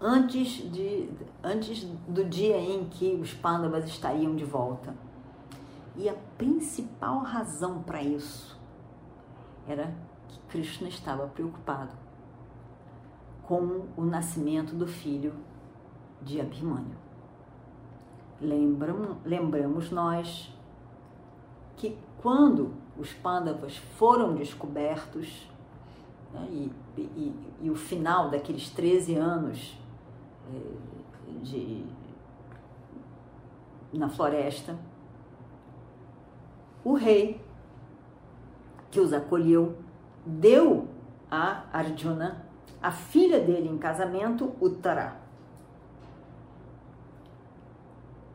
antes, 0.00 0.48
de, 0.72 1.10
antes 1.42 1.84
do 2.08 2.24
dia 2.24 2.56
em 2.56 2.86
que 2.86 3.14
os 3.14 3.34
Pandavas 3.34 3.84
estariam 3.84 4.34
de 4.34 4.44
volta. 4.44 4.94
E 5.96 6.08
a 6.08 6.14
principal 6.36 7.20
razão 7.20 7.82
para 7.82 8.02
isso 8.02 8.58
era 9.66 9.94
que 10.28 10.38
Krishna 10.48 10.88
estava 10.88 11.26
preocupado 11.26 11.92
com 13.42 13.86
o 13.96 14.04
nascimento 14.04 14.74
do 14.74 14.86
filho 14.86 15.32
de 16.20 16.40
Abhimanyu. 16.40 16.96
Lembram, 18.40 19.18
lembramos 19.24 19.90
nós 19.90 20.52
que 21.76 21.96
quando 22.20 22.74
os 22.98 23.12
Pandavas 23.12 23.76
foram 23.76 24.34
descobertos, 24.34 25.48
né, 26.32 26.46
e, 26.50 26.72
e, 26.98 27.34
e, 27.62 27.70
o 27.70 27.76
final 27.76 28.30
daqueles 28.30 28.68
13 28.70 29.14
anos 29.14 29.78
eh, 30.52 31.32
de, 31.42 31.84
na 33.92 34.08
floresta, 34.08 34.76
o 36.86 36.94
rei 36.94 37.40
que 38.92 39.00
os 39.00 39.12
acolheu 39.12 39.76
deu 40.24 40.86
a 41.28 41.64
Arjuna 41.72 42.46
a 42.80 42.92
filha 42.92 43.40
dele 43.40 43.68
em 43.68 43.76
casamento, 43.76 44.54
Uttara. 44.60 45.16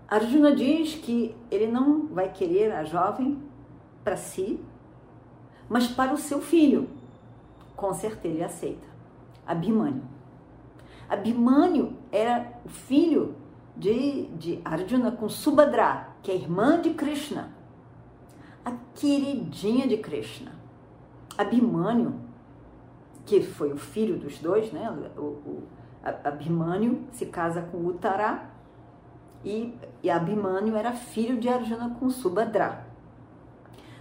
Arjuna 0.05 0.53
diz 0.53 0.96
que 0.96 1.34
ele 1.50 1.67
não 1.67 2.08
vai 2.08 2.27
querer 2.34 2.74
a 2.74 2.84
jovem 2.84 3.41
para 4.03 4.17
si, 4.17 4.60
mas 5.70 5.88
para 5.88 6.12
o 6.12 6.17
seu 6.17 6.41
filho. 6.41 6.89
Com 7.74 7.93
certeza 7.93 8.36
ele 8.36 8.43
aceita. 8.43 8.88
Abhimanyu. 9.48 10.03
Abhimanyu 11.08 11.93
era 12.12 12.51
o 12.65 12.70
filho 12.70 13.34
de, 13.77 14.25
de 14.36 14.62
Arjuna 14.65 15.10
com 15.10 15.29
Subhadra, 15.29 16.10
que 16.22 16.29
é 16.29 16.36
irmã 16.36 16.81
de 16.81 16.89
Krishna, 16.89 17.61
a 18.63 18.72
queridinha 18.96 19.88
de 19.88 19.98
Krishna. 19.98 20.51
Abhimanyu, 21.38 22.13
que 23.25 23.41
foi 23.41 23.72
o 23.72 23.77
filho 23.77 24.18
dos 24.18 24.38
dois, 24.39 24.72
né? 24.72 24.89
O, 25.18 25.22
o 25.22 25.63
Abhimanyu 26.24 27.03
se 27.12 27.27
casa 27.27 27.62
com 27.62 27.86
Uttara 27.86 28.50
e, 29.44 29.74
e 30.03 30.10
Abhimanyu 30.10 30.75
era 30.75 30.94
filho 30.94 31.39
de 31.39 31.48
Arjuna 31.50 31.96
com 32.00 32.10
Subhadra. 32.10 32.86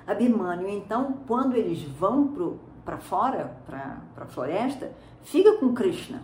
Abhimanyu, 0.07 0.69
então, 0.69 1.19
quando 1.27 1.55
eles 1.55 1.83
vão 1.83 2.59
para 2.85 2.99
fora, 2.99 3.57
para 3.65 4.01
a 4.17 4.27
floresta, 4.27 4.93
fica 5.23 5.59
com 5.59 5.73
Krishna 5.73 6.23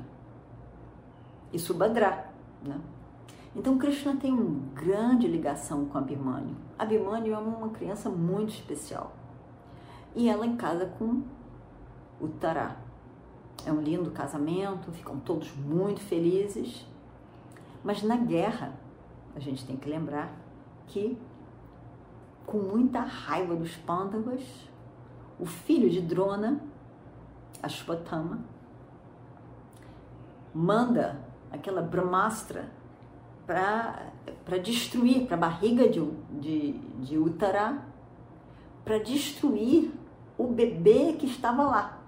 e 1.52 1.58
Subhadra. 1.58 2.26
Né? 2.62 2.78
Então, 3.54 3.78
Krishna 3.78 4.16
tem 4.16 4.32
uma 4.32 4.60
grande 4.74 5.28
ligação 5.28 5.86
com 5.86 5.98
Abhimanyu. 5.98 6.65
Abhimanyu 6.78 7.34
é 7.34 7.38
uma 7.38 7.70
criança 7.70 8.10
muito 8.10 8.50
especial. 8.50 9.12
E 10.14 10.28
ela 10.28 10.46
em 10.46 10.56
casa 10.56 10.86
com 10.98 11.22
Uttara. 12.20 12.76
É 13.64 13.72
um 13.72 13.80
lindo 13.80 14.10
casamento, 14.10 14.92
ficam 14.92 15.18
todos 15.18 15.54
muito 15.56 16.00
felizes. 16.00 16.86
Mas 17.82 18.02
na 18.02 18.16
guerra, 18.16 18.74
a 19.34 19.40
gente 19.40 19.66
tem 19.66 19.76
que 19.76 19.88
lembrar 19.88 20.30
que 20.86 21.18
com 22.46 22.58
muita 22.58 23.00
raiva 23.00 23.56
dos 23.56 23.74
Pandavas, 23.76 24.42
o 25.38 25.46
filho 25.46 25.90
de 25.90 26.00
Drona, 26.00 26.60
Ashwatthama, 27.62 28.38
manda 30.54 31.20
aquela 31.50 31.82
Brahmastra 31.82 32.70
para 33.46 34.58
destruir, 34.62 35.26
para 35.26 35.36
a 35.36 35.40
barriga 35.40 35.88
de, 35.88 36.04
de, 36.40 36.72
de 36.72 37.18
Uttara, 37.18 37.78
para 38.84 38.98
destruir 38.98 39.92
o 40.36 40.48
bebê 40.48 41.14
que 41.14 41.26
estava 41.26 41.62
lá. 41.62 41.98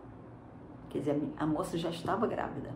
Quer 0.90 0.98
dizer, 0.98 1.22
a 1.38 1.46
moça 1.46 1.78
já 1.78 1.90
estava 1.90 2.26
grávida. 2.26 2.70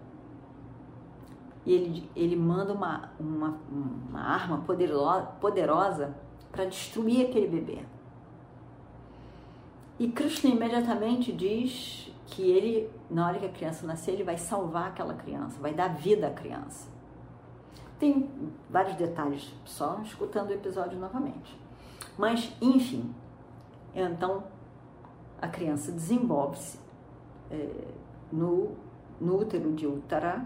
E 1.65 1.73
ele, 1.73 2.11
ele 2.15 2.37
manda 2.37 2.73
uma, 2.73 3.11
uma, 3.19 3.59
uma 3.71 4.21
arma 4.21 4.59
poderosa, 4.59 5.27
poderosa 5.41 6.15
para 6.51 6.65
destruir 6.65 7.27
aquele 7.27 7.47
bebê. 7.47 7.85
E 9.99 10.09
Krishna 10.09 10.51
imediatamente 10.51 11.33
diz 11.33 12.13
que 12.27 12.43
ele, 12.43 12.91
na 13.11 13.27
hora 13.27 13.39
que 13.39 13.47
a 13.47 13.49
criança 13.49 13.87
nascer, 13.87 14.13
ele 14.13 14.25
vai 14.25 14.37
salvar 14.37 14.89
aquela 14.89 15.15
criança, 15.15 15.61
vai 15.61 15.73
dar 15.73 15.89
vida 15.89 16.27
à 16.27 16.31
criança. 16.31 16.89
Tem 18.03 18.29
vários 18.69 18.97
detalhes, 18.97 19.55
só 19.65 20.01
escutando 20.03 20.51
o 20.51 20.53
episódio 20.53 20.99
novamente. 20.99 21.57
Mas, 22.19 22.53
enfim, 22.61 23.15
então 23.95 24.43
a 25.41 25.47
criança 25.47 25.93
desenvolve-se 25.93 26.81
é, 27.49 27.71
no, 28.33 28.73
no 29.21 29.39
útero 29.39 29.73
de 29.73 29.87
Uttara, 29.87 30.45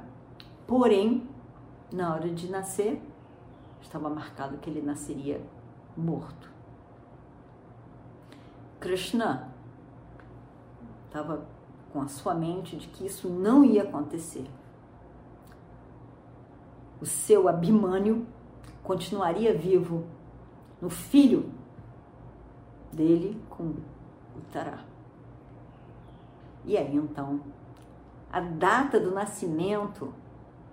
porém, 0.66 1.26
na 1.90 2.12
hora 2.12 2.28
de 2.28 2.50
nascer, 2.50 3.00
estava 3.80 4.10
marcado 4.10 4.58
que 4.58 4.68
ele 4.68 4.82
nasceria 4.82 5.40
morto. 5.96 6.50
Krishna 8.78 9.50
estava 11.06 11.46
com 11.90 12.02
a 12.02 12.08
sua 12.08 12.34
mente 12.34 12.76
de 12.76 12.86
que 12.88 13.06
isso 13.06 13.30
não 13.30 13.64
ia 13.64 13.84
acontecer. 13.84 14.44
O 17.00 17.06
seu 17.06 17.48
Abhimanyu 17.48 18.26
continuaria 18.82 19.52
vivo 19.52 20.06
no 20.80 20.88
filho 20.88 21.52
dele 22.92 23.40
com 23.50 23.64
o 23.64 24.40
Tará. 24.52 24.85
E 26.64 26.76
aí 26.76 26.96
então, 26.96 27.40
a 28.32 28.40
data 28.40 28.98
do 28.98 29.12
nascimento 29.12 30.12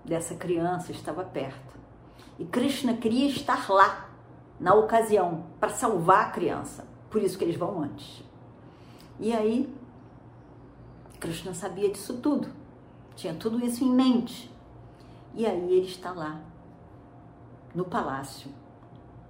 dessa 0.03 0.36
criança 0.36 0.91
estava 0.91 1.23
perto. 1.23 1.77
E 2.39 2.45
Krishna 2.45 2.95
queria 2.95 3.27
estar 3.27 3.69
lá 3.69 4.09
na 4.59 4.73
ocasião 4.73 5.45
para 5.59 5.69
salvar 5.69 6.27
a 6.27 6.29
criança. 6.31 6.86
Por 7.09 7.21
isso 7.21 7.38
que 7.38 7.43
eles 7.43 7.55
vão 7.55 7.81
antes. 7.81 8.23
E 9.19 9.31
aí, 9.31 9.73
Krishna 11.19 11.53
sabia 11.53 11.89
disso 11.89 12.17
tudo, 12.17 12.49
tinha 13.15 13.33
tudo 13.33 13.63
isso 13.63 13.83
em 13.83 13.91
mente. 13.91 14.52
E 15.33 15.45
aí 15.45 15.71
ele 15.71 15.87
está 15.87 16.11
lá, 16.11 16.39
no 17.73 17.85
palácio, 17.85 18.51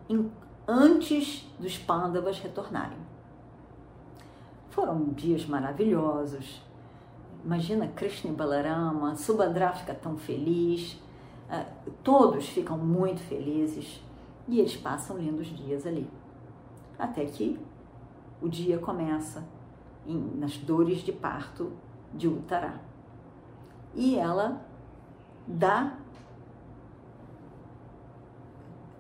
em, 0.10 0.30
antes 0.68 1.50
dos 1.58 1.78
Pandavas 1.78 2.40
retornarem. 2.40 2.98
Foram 4.70 5.06
dias 5.14 5.46
maravilhosos. 5.46 6.62
Imagina 7.46 7.88
Krishna 7.88 8.32
e 8.32 8.34
Balarama, 8.34 9.16
Subhadra 9.16 9.72
fica 9.72 9.94
tão 9.94 10.18
feliz, 10.18 10.94
uh, 11.50 11.92
todos 12.04 12.48
ficam 12.50 12.78
muito 12.78 13.22
felizes. 13.22 14.04
E 14.48 14.60
eles 14.60 14.76
passam 14.76 15.18
lindos 15.18 15.48
dias 15.48 15.86
ali. 15.88 16.10
Até 17.00 17.26
que 17.26 17.58
o 18.42 18.50
dia 18.50 18.78
começa 18.78 19.48
em, 20.06 20.18
nas 20.36 20.58
dores 20.58 21.00
de 21.00 21.14
parto 21.14 21.72
de 22.14 22.28
Uttara. 22.28 22.82
E 23.96 24.18
ela 24.18 24.66
dá, 25.48 25.98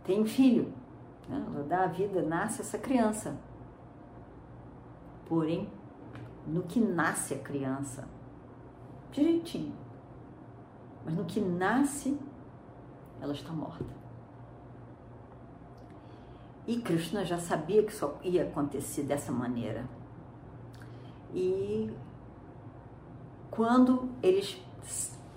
tem 0.03 0.25
filho, 0.25 0.73
né? 1.29 1.43
ela 1.47 1.63
dá 1.63 1.83
a 1.83 1.87
vida, 1.87 2.21
nasce 2.21 2.61
essa 2.61 2.77
criança. 2.77 3.37
Porém, 5.25 5.69
no 6.45 6.63
que 6.63 6.79
nasce 6.79 7.33
a 7.33 7.39
criança, 7.39 8.07
direitinho, 9.11 9.73
mas 11.05 11.15
no 11.15 11.25
que 11.25 11.39
nasce, 11.39 12.19
ela 13.21 13.33
está 13.33 13.51
morta. 13.51 14.03
E 16.65 16.79
Krishna 16.81 17.25
já 17.25 17.37
sabia 17.37 17.83
que 17.83 17.91
isso 17.91 18.13
ia 18.23 18.43
acontecer 18.43 19.03
dessa 19.03 19.31
maneira. 19.31 19.85
E 21.33 21.91
quando 23.51 24.09
eles 24.21 24.61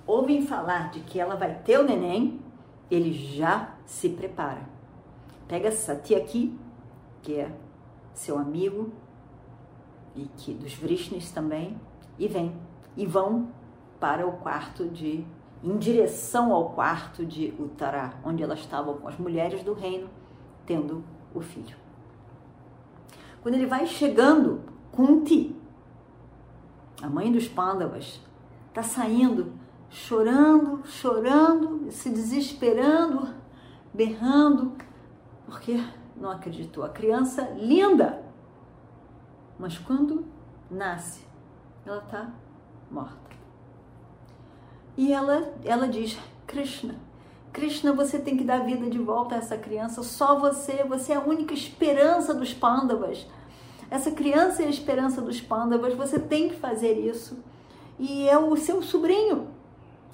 ouvem 0.06 0.46
falar 0.46 0.90
de 0.90 1.00
que 1.00 1.18
ela 1.18 1.34
vai 1.34 1.54
ter 1.54 1.78
o 1.78 1.84
neném, 1.84 2.40
ele 2.90 3.12
já 3.12 3.74
se 3.84 4.08
prepara. 4.08 4.68
Pega 5.48 5.72
Sati 5.72 6.14
aqui, 6.14 6.56
que 7.22 7.34
é 7.34 7.50
seu 8.14 8.38
amigo, 8.38 8.92
e 10.14 10.26
que 10.36 10.54
dos 10.54 10.74
Vrishnis 10.74 11.30
também, 11.30 11.78
e 12.18 12.28
vem. 12.28 12.54
E 12.96 13.04
vão 13.04 13.48
para 14.00 14.26
o 14.26 14.32
quarto 14.32 14.86
de. 14.86 15.24
em 15.62 15.76
direção 15.76 16.52
ao 16.52 16.70
quarto 16.70 17.24
de 17.24 17.52
Uttara, 17.58 18.14
onde 18.24 18.42
elas 18.42 18.60
estavam 18.60 18.96
com 18.96 19.08
as 19.08 19.18
mulheres 19.18 19.62
do 19.62 19.74
reino, 19.74 20.08
tendo 20.64 21.04
o 21.34 21.40
filho. 21.40 21.76
quando 23.42 23.54
ele 23.54 23.66
vai 23.66 23.86
chegando, 23.86 24.62
Kunti, 24.90 25.54
a 27.02 27.08
mãe 27.08 27.30
dos 27.30 27.46
Pandavas, 27.46 28.20
está 28.68 28.82
saindo, 28.82 29.52
chorando, 29.90 30.86
chorando, 30.86 31.90
se 31.90 32.10
desesperando, 32.10 33.28
berrando, 33.92 34.72
porque 35.46 35.82
não 36.16 36.30
acreditou. 36.30 36.84
A 36.84 36.88
criança 36.88 37.42
linda, 37.56 38.22
mas 39.58 39.78
quando 39.78 40.26
nasce, 40.70 41.24
ela 41.84 42.02
está 42.02 42.30
morta. 42.90 43.26
E 44.96 45.12
ela, 45.12 45.52
ela 45.64 45.86
diz: 45.88 46.18
Krishna, 46.46 46.96
Krishna, 47.52 47.92
você 47.92 48.18
tem 48.18 48.36
que 48.36 48.44
dar 48.44 48.64
vida 48.64 48.88
de 48.90 48.98
volta 48.98 49.34
a 49.34 49.38
essa 49.38 49.56
criança. 49.56 50.02
Só 50.02 50.38
você, 50.38 50.84
você 50.84 51.12
é 51.12 51.16
a 51.16 51.20
única 51.20 51.54
esperança 51.54 52.34
dos 52.34 52.52
Pandavas. 52.52 53.26
Essa 53.90 54.10
criança 54.10 54.62
é 54.62 54.66
a 54.66 54.70
esperança 54.70 55.22
dos 55.22 55.40
Pandavas. 55.40 55.94
Você 55.94 56.18
tem 56.18 56.48
que 56.48 56.56
fazer 56.56 56.92
isso. 56.98 57.38
E 57.98 58.28
é 58.28 58.36
o 58.36 58.56
seu 58.56 58.82
sobrinho. 58.82 59.48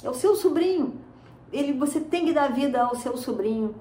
É 0.02 0.08
o 0.08 0.14
seu 0.14 0.36
sobrinho. 0.36 0.94
Ele, 1.52 1.72
você 1.72 2.00
tem 2.00 2.24
que 2.24 2.32
dar 2.32 2.52
vida 2.52 2.82
ao 2.82 2.94
seu 2.94 3.16
sobrinho. 3.16 3.74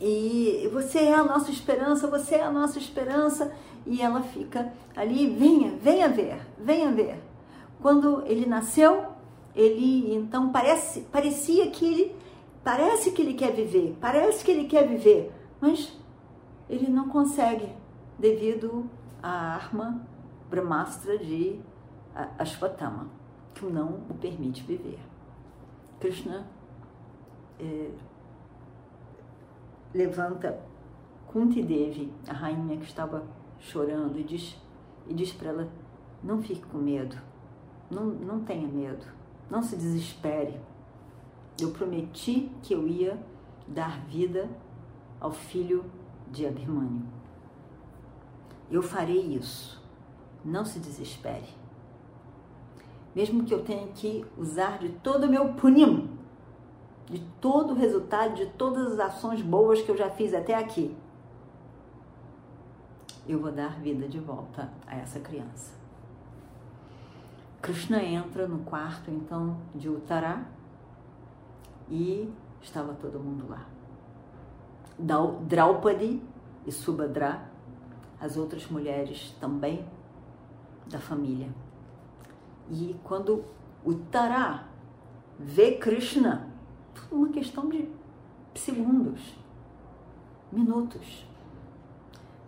E 0.00 0.68
você 0.72 1.00
é 1.00 1.14
a 1.14 1.24
nossa 1.24 1.50
esperança, 1.50 2.08
você 2.08 2.36
é 2.36 2.42
a 2.42 2.50
nossa 2.50 2.78
esperança. 2.78 3.52
E 3.86 4.00
ela 4.00 4.22
fica 4.22 4.72
ali, 4.96 5.28
venha, 5.28 5.72
venha 5.76 6.08
ver, 6.08 6.40
venha 6.58 6.90
ver. 6.90 7.22
Quando 7.80 8.22
ele 8.26 8.46
nasceu, 8.46 9.06
ele 9.54 10.14
então 10.14 10.50
parece, 10.50 11.00
parecia 11.02 11.68
que 11.70 11.84
ele 11.84 12.16
parece 12.64 13.10
que 13.10 13.20
ele 13.22 13.34
quer 13.34 13.52
viver, 13.52 13.96
parece 14.00 14.44
que 14.44 14.50
ele 14.50 14.64
quer 14.64 14.86
viver, 14.86 15.32
mas 15.60 15.92
ele 16.70 16.88
não 16.88 17.08
consegue 17.08 17.68
devido 18.18 18.88
à 19.22 19.54
arma 19.54 20.06
Brahmastra 20.48 21.18
de 21.18 21.58
Ashwatthama, 22.38 23.08
que 23.54 23.64
não 23.66 24.00
o 24.08 24.14
permite 24.14 24.62
viver. 24.62 24.98
Krishna 26.00 26.46
é, 27.60 27.90
levanta 29.94 30.60
Kunti 31.26 31.62
Devi, 31.62 32.12
a 32.28 32.32
rainha 32.32 32.76
que 32.76 32.84
estava 32.84 33.24
chorando, 33.58 34.18
e 34.18 34.24
diz, 34.24 34.60
e 35.06 35.14
diz 35.14 35.32
para 35.32 35.50
ela: 35.50 35.68
não 36.22 36.42
fique 36.42 36.64
com 36.66 36.78
medo, 36.78 37.16
não, 37.90 38.04
não 38.06 38.40
tenha 38.40 38.66
medo 38.66 39.22
não 39.52 39.62
se 39.62 39.76
desespere. 39.76 40.58
Eu 41.60 41.72
prometi 41.72 42.50
que 42.62 42.72
eu 42.72 42.88
ia 42.88 43.22
dar 43.68 44.00
vida 44.06 44.48
ao 45.20 45.30
filho 45.30 45.84
de 46.30 46.46
Abhimanyu. 46.46 47.04
Eu 48.70 48.82
farei 48.82 49.20
isso. 49.20 49.78
Não 50.42 50.64
se 50.64 50.80
desespere. 50.80 51.46
Mesmo 53.14 53.44
que 53.44 53.52
eu 53.52 53.62
tenha 53.62 53.88
que 53.88 54.24
usar 54.36 54.78
de 54.78 54.88
todo 54.88 55.24
o 55.24 55.28
meu 55.28 55.54
punim, 55.54 56.10
de 57.06 57.20
todo 57.40 57.72
o 57.72 57.76
resultado, 57.76 58.34
de 58.34 58.46
todas 58.46 58.92
as 58.92 59.00
ações 59.00 59.42
boas 59.42 59.82
que 59.82 59.90
eu 59.90 59.96
já 59.96 60.08
fiz 60.08 60.32
até 60.32 60.54
aqui, 60.54 60.96
eu 63.26 63.38
vou 63.38 63.52
dar 63.52 63.80
vida 63.80 64.08
de 64.08 64.18
volta 64.18 64.72
a 64.86 64.96
essa 64.96 65.20
criança. 65.20 65.72
Krishna 67.60 68.02
entra 68.02 68.48
no 68.48 68.60
quarto 68.64 69.10
então 69.10 69.56
de 69.74 69.88
Uttara 69.88 70.44
e 71.88 72.28
estava 72.60 72.94
todo 72.94 73.20
mundo 73.20 73.48
lá. 73.48 73.66
Draupadi 75.46 76.20
e 76.66 76.72
Subhadra, 76.72 77.48
as 78.20 78.36
outras 78.36 78.66
mulheres 78.68 79.36
também 79.40 79.86
da 80.86 80.98
família. 80.98 81.48
E 82.70 82.96
quando 83.04 83.44
Uttara 83.84 84.66
vê 85.38 85.72
Krishna, 85.72 86.48
tudo 86.94 87.16
uma 87.16 87.28
questão 87.28 87.68
de 87.68 87.88
segundos, 88.54 89.34
minutos. 90.50 91.26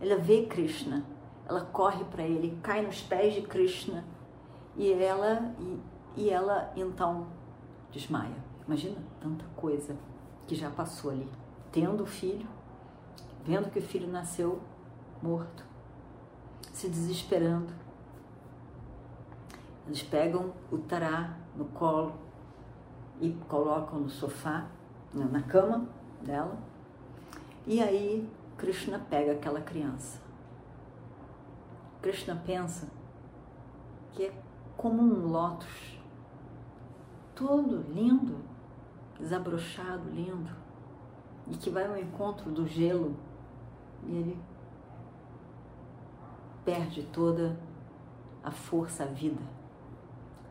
Ela 0.00 0.16
vê 0.16 0.46
Krishna, 0.46 1.04
ela 1.48 1.62
corre 1.62 2.04
para 2.04 2.22
ele, 2.22 2.58
cai 2.62 2.82
nos 2.82 3.00
pés 3.00 3.34
de 3.34 3.42
Krishna 3.42 4.04
e 4.76 4.92
ela, 4.92 5.54
e, 5.58 5.80
e 6.16 6.30
ela 6.30 6.72
então 6.76 7.26
desmaia. 7.90 8.36
Imagina 8.66 8.96
tanta 9.20 9.44
coisa 9.56 9.96
que 10.46 10.54
já 10.54 10.70
passou 10.70 11.10
ali. 11.10 11.28
Tendo 11.70 12.02
o 12.02 12.06
filho, 12.06 12.46
vendo 13.44 13.70
que 13.70 13.78
o 13.78 13.82
filho 13.82 14.08
nasceu 14.08 14.60
morto, 15.22 15.64
se 16.72 16.88
desesperando. 16.88 17.72
Eles 19.86 20.02
pegam 20.02 20.52
o 20.70 20.78
tará 20.78 21.36
no 21.56 21.66
colo 21.66 22.14
e 23.20 23.32
colocam 23.48 24.00
no 24.00 24.08
sofá, 24.08 24.66
na 25.12 25.42
cama 25.42 25.86
dela. 26.22 26.56
E 27.66 27.82
aí 27.82 28.28
Krishna 28.56 28.98
pega 28.98 29.32
aquela 29.32 29.60
criança. 29.60 30.20
Krishna 32.00 32.40
pensa 32.44 32.88
que 34.12 34.24
é 34.24 34.42
como 34.76 35.02
um 35.02 35.28
lótus, 35.28 35.98
todo 37.34 37.84
lindo, 37.92 38.38
desabrochado, 39.18 40.10
lindo, 40.10 40.50
e 41.46 41.56
que 41.56 41.70
vai 41.70 41.86
ao 41.86 41.96
encontro 41.96 42.50
do 42.50 42.66
gelo 42.66 43.16
e 44.06 44.12
ele 44.12 44.38
perde 46.64 47.02
toda 47.04 47.58
a 48.42 48.50
força, 48.50 49.04
a 49.04 49.06
vida. 49.06 49.42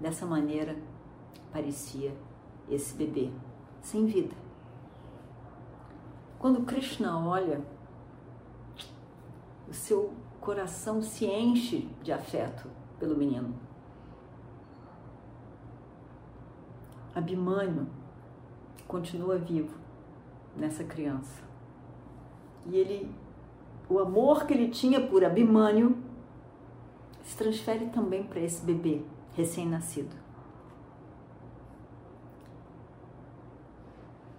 Dessa 0.03 0.25
maneira 0.25 0.75
parecia 1.49 2.13
esse 2.69 2.93
bebê, 2.93 3.31
sem 3.81 4.05
vida. 4.05 4.35
Quando 6.37 6.65
Krishna 6.65 7.17
olha, 7.25 7.61
o 9.65 9.73
seu 9.73 10.13
coração 10.41 11.01
se 11.01 11.25
enche 11.25 11.87
de 12.01 12.11
afeto 12.11 12.69
pelo 12.99 13.15
menino. 13.15 13.55
Abimânio 17.15 17.87
continua 18.85 19.37
vivo 19.37 19.77
nessa 20.53 20.83
criança. 20.83 21.41
E 22.65 22.75
ele, 22.75 23.09
o 23.87 23.99
amor 23.99 24.45
que 24.45 24.53
ele 24.53 24.67
tinha 24.67 25.07
por 25.07 25.23
Abimânio 25.23 25.95
se 27.23 27.37
transfere 27.37 27.85
também 27.85 28.25
para 28.25 28.41
esse 28.41 28.65
bebê 28.65 29.01
recém-nascido. 29.33 30.15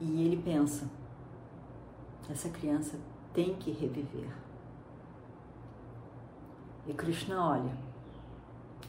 E 0.00 0.26
ele 0.26 0.42
pensa: 0.42 0.88
essa 2.30 2.48
criança 2.48 2.98
tem 3.32 3.54
que 3.56 3.70
reviver. 3.70 4.30
E 6.86 6.92
Krishna 6.92 7.42
olha. 7.42 7.84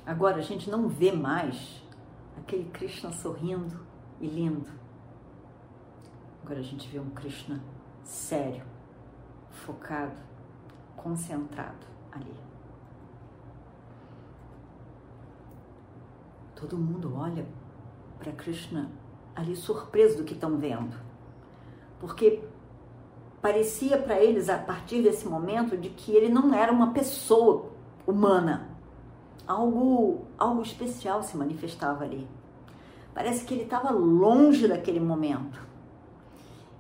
Agora 0.06 0.38
a 0.38 0.42
gente 0.42 0.70
não 0.70 0.88
vê 0.88 1.12
mais 1.12 1.82
aquele 2.38 2.70
Krishna 2.70 3.12
sorrindo 3.12 3.80
e 4.20 4.28
lindo. 4.28 4.70
Agora 6.44 6.60
a 6.60 6.64
gente 6.64 6.88
vê 6.88 7.00
um 7.00 7.10
Krishna 7.10 7.60
sério, 8.04 8.64
focado, 9.50 10.22
concentrado 10.96 11.88
ali. 12.12 12.36
Todo 16.56 16.78
mundo 16.78 17.14
olha 17.16 17.46
para 18.18 18.32
Krishna 18.32 18.90
ali 19.36 19.56
surpreso 19.56 20.18
do 20.18 20.24
que 20.24 20.34
estão 20.34 20.58
vendo. 20.58 20.96
Porque 22.00 22.42
parecia 23.42 23.98
para 23.98 24.20
eles, 24.20 24.50
a 24.50 24.58
partir 24.58 25.02
desse 25.04 25.28
momento, 25.28 25.78
de 25.78 25.90
que 25.90 26.12
ele 26.14 26.30
não 26.30 26.54
era 26.54 26.72
uma 26.72 26.94
pessoa 26.94 27.70
humana, 28.08 28.70
algo, 29.46 30.26
algo 30.38 30.62
especial 30.62 31.22
se 31.22 31.36
manifestava 31.36 32.04
ali. 32.04 32.28
Parece 33.14 33.46
que 33.46 33.54
ele 33.54 33.64
estava 33.64 33.92
longe 33.92 34.68
daquele 34.68 35.00
momento. 35.00 35.60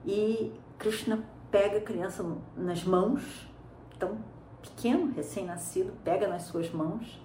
E 0.05 0.53
Krishna 0.77 1.23
pega 1.51 1.77
a 1.77 1.81
criança 1.81 2.25
nas 2.55 2.83
mãos, 2.83 3.47
tão 3.97 4.17
pequeno, 4.61 5.13
recém-nascido, 5.13 5.93
pega 6.03 6.27
nas 6.27 6.43
suas 6.43 6.71
mãos. 6.71 7.21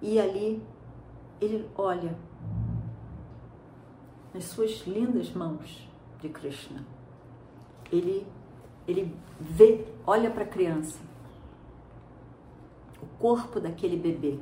E 0.00 0.18
ali 0.20 0.62
ele 1.40 1.68
olha 1.76 2.16
nas 4.32 4.44
suas 4.44 4.86
lindas 4.86 5.32
mãos 5.32 5.88
de 6.20 6.28
Krishna. 6.28 6.84
Ele 7.90 8.26
ele 8.86 9.14
vê, 9.38 9.86
olha 10.06 10.30
para 10.30 10.42
a 10.42 10.46
criança 10.46 10.98
o 13.00 13.06
corpo 13.18 13.60
daquele 13.60 13.96
bebê. 13.96 14.38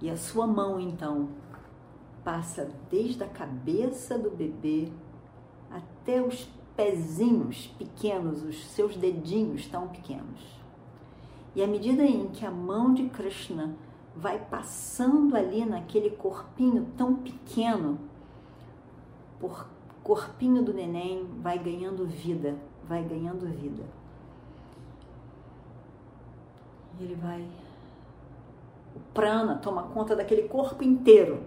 E 0.00 0.10
a 0.10 0.16
sua 0.16 0.46
mão, 0.46 0.80
então, 0.80 1.28
passa 2.24 2.70
desde 2.90 3.22
a 3.22 3.28
cabeça 3.28 4.18
do 4.18 4.30
bebê 4.30 4.90
até 5.70 6.20
os 6.20 6.48
pezinhos 6.76 7.68
pequenos, 7.78 8.42
os 8.42 8.64
seus 8.66 8.96
dedinhos 8.96 9.66
tão 9.66 9.88
pequenos. 9.88 10.40
E 11.54 11.62
à 11.62 11.66
medida 11.66 12.02
em 12.02 12.28
que 12.28 12.44
a 12.44 12.50
mão 12.50 12.92
de 12.92 13.08
Krishna 13.08 13.76
vai 14.16 14.38
passando 14.38 15.36
ali 15.36 15.64
naquele 15.64 16.10
corpinho 16.10 16.86
tão 16.96 17.16
pequeno, 17.16 17.98
por 19.40 19.66
corpinho 20.02 20.62
do 20.62 20.72
neném 20.72 21.26
vai 21.40 21.58
ganhando 21.58 22.06
vida, 22.06 22.56
vai 22.84 23.02
ganhando 23.02 23.46
vida. 23.46 23.82
E 26.98 27.04
ele 27.04 27.14
vai. 27.16 27.42
O 28.94 29.00
prana 29.12 29.56
toma 29.56 29.82
conta 29.84 30.14
daquele 30.14 30.48
corpo 30.48 30.84
inteiro, 30.84 31.42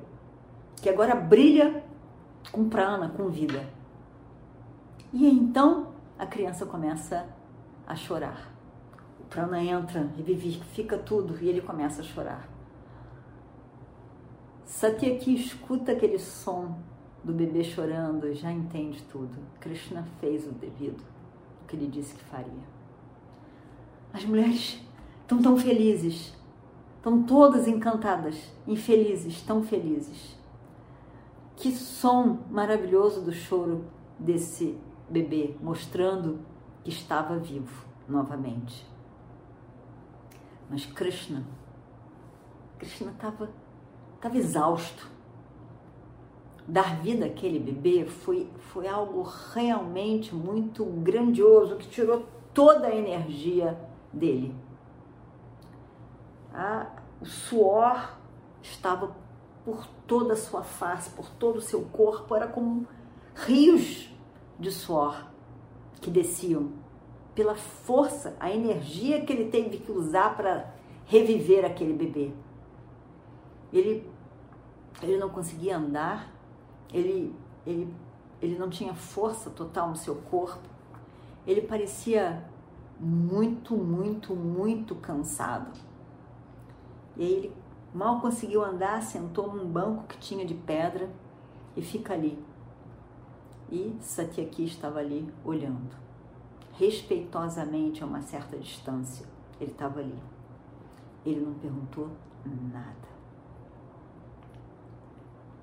que 0.75 0.89
agora 0.89 1.15
brilha 1.15 1.84
com 2.51 2.67
prana, 2.67 3.10
com 3.10 3.30
vida. 3.30 3.63
E 5.13 5.25
então 5.25 5.93
a 6.19 6.25
criança 6.25 6.65
começa 6.65 7.25
a 7.86 7.95
chorar. 7.95 8.51
O 9.21 9.23
prana 9.25 9.63
entra, 9.63 10.10
revivifica 10.17 10.97
tudo 10.97 11.38
e 11.41 11.47
ele 11.47 11.62
começa 11.62 12.01
a 12.01 12.03
chorar. 12.03 12.57
Satyaki 14.67 15.34
escuta 15.34 15.93
aquele 15.93 16.19
som 16.19 16.77
do 17.23 17.32
bebê 17.32 17.63
chorando, 17.63 18.34
já 18.34 18.51
entende 18.51 19.01
tudo. 19.03 19.38
Krishna 19.62 20.06
fez 20.19 20.45
o 20.45 20.51
devido, 20.51 21.01
o 21.63 21.67
que 21.67 21.77
ele 21.77 21.88
disse 21.88 22.13
que 22.13 22.23
faria. 22.25 22.67
As 24.13 24.25
mulheres 24.25 24.80
estão 25.21 25.41
tão 25.41 25.58
felizes, 25.58 26.36
estão 26.97 27.23
todas 27.23 27.65
encantadas, 27.65 28.53
infelizes, 28.67 29.41
tão 29.41 29.63
felizes. 29.63 30.38
Que 31.56 31.71
som 31.71 32.39
maravilhoso 32.51 33.21
do 33.21 33.32
choro 33.32 33.86
desse 34.19 34.77
bebê, 35.10 35.56
mostrando 35.62 36.39
que 36.84 36.89
estava 36.89 37.38
vivo 37.38 37.86
novamente. 38.08 38.86
Mas 40.69 40.86
Krishna, 40.86 41.43
Krishna 42.77 43.12
estava 43.12 43.49
estava 44.17 44.38
exausto. 44.38 45.10
Dar 46.67 46.99
vida 47.01 47.25
àquele 47.25 47.60
bebê 47.60 48.06
foi, 48.06 48.49
foi 48.58 48.88
algo 48.88 49.21
realmente 49.53 50.36
muito 50.36 50.84
grandioso 50.84 51.77
que 51.77 51.88
tirou 51.88 52.25
toda 52.53 52.88
a 52.88 52.95
energia 52.95 53.80
dele. 54.12 54.53
Ah, 56.53 56.88
o 57.21 57.25
suor 57.25 58.17
estava 58.62 59.15
por 59.63 59.88
toda 60.06 60.34
a 60.34 60.38
sua 60.38 60.63
face, 60.63 61.10
por 61.12 61.30
todo 61.32 61.58
o 61.58 61.62
seu 61.62 61.84
corpo, 61.84 62.36
era 62.36 62.47
como 62.47 62.86
rios 63.36 64.10
de 64.60 64.71
suor 64.71 65.27
que 66.01 66.10
desciam 66.10 66.71
pela 67.36 67.56
força, 67.56 68.36
a 68.39 68.51
energia 68.51 69.21
que 69.21 69.32
ele 69.32 69.51
teve 69.51 69.77
que 69.77 69.91
usar 69.91 70.36
para 70.36 70.73
reviver 71.06 71.63
aquele 71.63 71.93
bebê. 71.93 72.32
Ele, 73.71 74.10
ele 75.01 75.17
não 75.17 75.30
conseguia 75.30 75.77
andar, 75.77 76.32
ele, 76.93 77.36
ele, 77.65 77.93
ele 78.41 78.58
não 78.58 78.69
tinha 78.69 78.93
força 78.93 79.49
total 79.49 79.89
no 79.89 79.95
seu 79.95 80.15
corpo, 80.15 80.67
ele 81.45 81.62
parecia 81.62 82.43
muito, 82.99 83.75
muito, 83.75 84.36
muito 84.36 84.95
cansado. 84.95 85.71
E 87.15 87.23
aí 87.23 87.34
ele 87.34 87.53
mal 87.93 88.19
conseguiu 88.21 88.63
andar, 88.63 89.01
sentou 89.01 89.53
num 89.53 89.67
banco 89.67 90.03
que 90.08 90.17
tinha 90.17 90.45
de 90.45 90.53
pedra 90.53 91.10
e 91.75 91.82
fica 91.82 92.13
ali. 92.13 92.38
E 93.71 93.95
Satyaki 93.99 94.65
estava 94.65 94.99
ali 94.99 95.32
olhando, 95.43 95.95
respeitosamente 96.73 98.03
a 98.03 98.06
uma 98.06 98.21
certa 98.21 98.58
distância. 98.58 99.25
Ele 99.60 99.71
estava 99.71 99.99
ali. 99.99 100.17
Ele 101.25 101.41
não 101.41 101.53
perguntou 101.56 102.10
nada. 102.45 103.16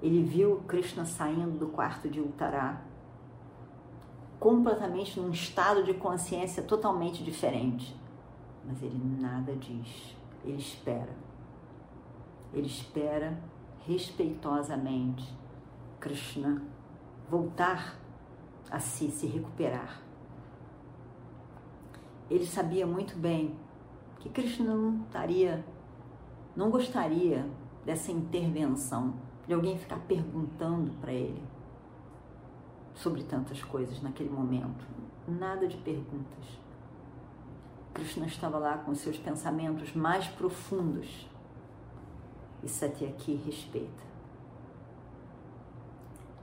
Ele 0.04 0.22
viu 0.22 0.56
Krishna 0.68 1.06
saindo 1.06 1.58
do 1.58 1.68
quarto 1.68 2.10
de 2.10 2.20
Uttara, 2.20 2.78
completamente 4.38 5.18
num 5.18 5.30
estado 5.30 5.82
de 5.82 5.94
consciência 5.94 6.62
totalmente 6.62 7.24
diferente. 7.24 7.98
Mas 8.66 8.82
ele 8.82 9.00
nada 9.18 9.56
diz. 9.56 10.14
Ele 10.44 10.58
espera. 10.58 11.16
Ele 12.52 12.66
espera 12.66 13.40
respeitosamente 13.86 15.26
Krishna 15.98 16.62
voltar 17.30 17.98
a 18.70 18.78
si, 18.78 19.10
se 19.10 19.26
recuperar. 19.26 20.02
Ele 22.28 22.44
sabia 22.44 22.86
muito 22.86 23.16
bem 23.16 23.58
que 24.18 24.28
Krishna 24.28 24.74
não 24.74 25.02
estaria, 25.04 25.64
não 26.54 26.68
gostaria 26.68 27.48
dessa 27.86 28.12
intervenção, 28.12 29.14
de 29.46 29.54
alguém 29.54 29.78
ficar 29.78 29.98
perguntando 30.00 30.90
para 31.00 31.12
ele 31.12 31.42
sobre 32.94 33.22
tantas 33.22 33.62
coisas 33.62 34.00
naquele 34.02 34.30
momento. 34.30 34.85
Nada 35.26 35.66
de 35.66 35.76
perguntas. 35.78 36.44
Krishna 37.92 38.26
estava 38.26 38.59
lá 38.59 38.78
com 38.78 38.94
seus 38.94 39.16
pensamentos 39.16 39.94
mais 39.94 40.26
profundos 40.26 41.28
e 42.62 42.68
Satyaki 42.68 43.35
respeita. 43.44 44.04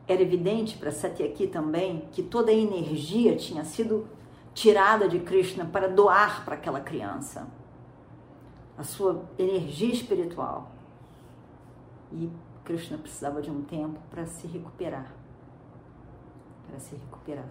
Era 0.07 0.21
evidente 0.21 0.77
para 0.77 0.91
Satyaki 0.91 1.47
também 1.47 2.07
que 2.11 2.23
toda 2.23 2.51
a 2.51 2.53
energia 2.53 3.35
tinha 3.35 3.63
sido 3.63 4.07
tirada 4.53 5.07
de 5.07 5.19
Krishna 5.19 5.65
para 5.65 5.87
doar 5.87 6.43
para 6.43 6.55
aquela 6.55 6.81
criança. 6.81 7.47
A 8.77 8.83
sua 8.83 9.23
energia 9.37 9.93
espiritual. 9.93 10.71
E 12.11 12.29
Krishna 12.63 12.97
precisava 12.97 13.41
de 13.41 13.49
um 13.49 13.63
tempo 13.63 13.99
para 14.09 14.25
se 14.25 14.47
recuperar. 14.47 15.13
Para 16.67 16.79
se 16.79 16.95
recuperar. 16.95 17.49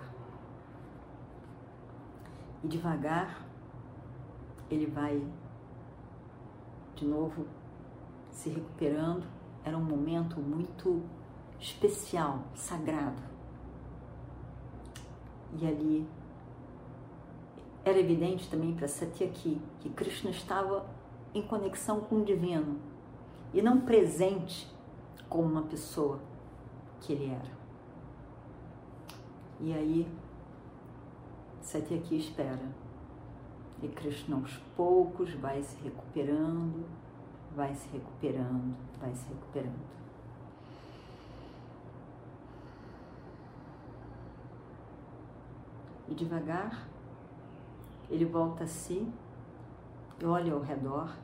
E 2.63 2.69
devagar 2.69 3.47
ele 4.71 4.87
vai 4.87 5.23
de 6.95 7.05
novo 7.05 7.47
se 8.31 8.49
recuperando. 8.49 9.27
Era 9.65 9.77
um 9.77 9.85
momento 9.85 10.41
muito 10.41 11.03
especial, 11.59 12.45
sagrado. 12.55 13.23
E 15.61 15.67
ali 15.67 16.07
era 17.85 17.99
evidente 17.99 18.49
também 18.49 18.75
para 18.75 18.87
Satyaki 18.87 19.61
que 19.81 19.91
Krishna 19.91 20.31
estava 20.31 20.87
em 21.35 21.43
conexão 21.43 22.01
com 22.01 22.17
o 22.17 22.25
divino 22.25 22.79
e 23.53 23.61
não 23.61 23.81
presente 23.81 24.69
como 25.31 25.45
uma 25.45 25.63
pessoa 25.63 26.21
que 27.01 27.15
ele 27.15 27.31
era. 27.31 27.61
E 29.61 29.73
aí 29.73 30.13
Satyaki 31.63 32.19
espera 32.19 32.69
e 33.83 33.89
Krishna 33.89 34.37
aos 34.37 34.57
poucos 34.77 35.33
vai 35.35 35.63
se 35.63 35.81
recuperando, 35.83 36.85
vai 37.55 37.75
se 37.75 37.89
recuperando, 37.89 38.77
vai 39.01 39.15
se 39.15 39.27
recuperando. 39.29 40.01
E 46.09 46.15
devagar 46.15 46.91
ele 48.11 48.25
volta 48.25 48.65
a 48.65 48.67
si, 48.67 49.09
olha 50.23 50.53
ao 50.53 50.61
redor. 50.61 51.17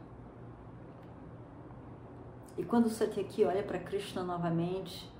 E 2.56 2.64
quando 2.64 2.86
o 2.86 2.90
Satyaki 2.90 3.44
olha 3.44 3.62
para 3.62 3.78
Krishna 3.78 4.22
novamente, 4.22 5.10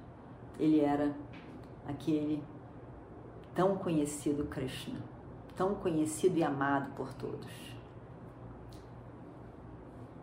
ele 0.58 0.80
era 0.80 1.14
aquele 1.86 2.42
tão 3.54 3.76
conhecido 3.76 4.44
Krishna, 4.44 4.98
tão 5.54 5.74
conhecido 5.74 6.38
e 6.38 6.44
amado 6.44 6.94
por 6.94 7.12
todos. 7.14 7.76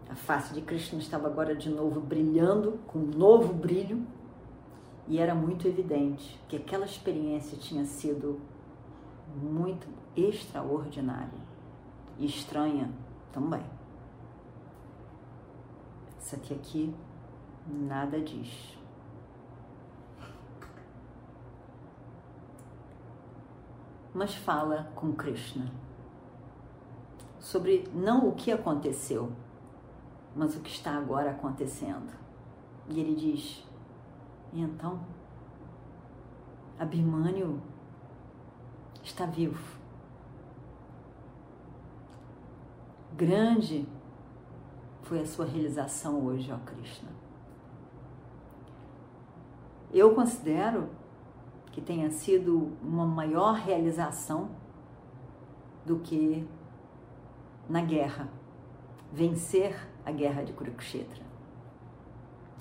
A 0.09 0.15
face 0.15 0.53
de 0.53 0.61
Krishna 0.61 0.99
estava 0.99 1.27
agora 1.27 1.55
de 1.55 1.69
novo 1.69 1.99
brilhando, 1.99 2.79
com 2.87 2.99
um 2.99 3.11
novo 3.17 3.53
brilho, 3.53 4.05
e 5.07 5.19
era 5.19 5.35
muito 5.35 5.67
evidente 5.67 6.39
que 6.47 6.55
aquela 6.55 6.85
experiência 6.85 7.57
tinha 7.57 7.85
sido 7.85 8.39
muito 9.35 9.87
extraordinária 10.15 11.41
e 12.17 12.25
estranha 12.25 12.89
também. 13.31 13.63
Satyaki 16.23 16.95
nada 17.67 18.19
diz. 18.21 18.77
Mas 24.13 24.33
fala 24.33 24.89
com 24.95 25.11
Krishna 25.11 25.69
sobre 27.39 27.89
não 27.93 28.29
o 28.29 28.35
que 28.35 28.53
aconteceu, 28.53 29.33
mas 30.33 30.55
o 30.55 30.61
que 30.61 30.69
está 30.69 30.95
agora 30.97 31.31
acontecendo. 31.31 32.13
E 32.87 33.01
ele 33.01 33.15
diz: 33.15 33.67
E 34.53 34.61
então? 34.61 35.01
Abhimanyu 36.79 37.61
está 39.03 39.25
vivo. 39.25 39.77
Grande 43.13 43.85
foi 45.03 45.19
a 45.19 45.25
sua 45.25 45.45
realização 45.45 46.25
hoje, 46.25 46.51
ó 46.51 46.57
Krishna. 46.65 47.09
Eu 49.91 50.15
considero 50.15 50.89
que 51.71 51.81
tenha 51.81 52.09
sido 52.09 52.71
uma 52.81 53.05
maior 53.05 53.53
realização 53.55 54.49
do 55.85 55.99
que 55.99 56.47
na 57.69 57.81
guerra, 57.81 58.27
vencer 59.11 59.75
a 60.05 60.11
guerra 60.11 60.43
de 60.43 60.53
Kurukshetra. 60.53 61.23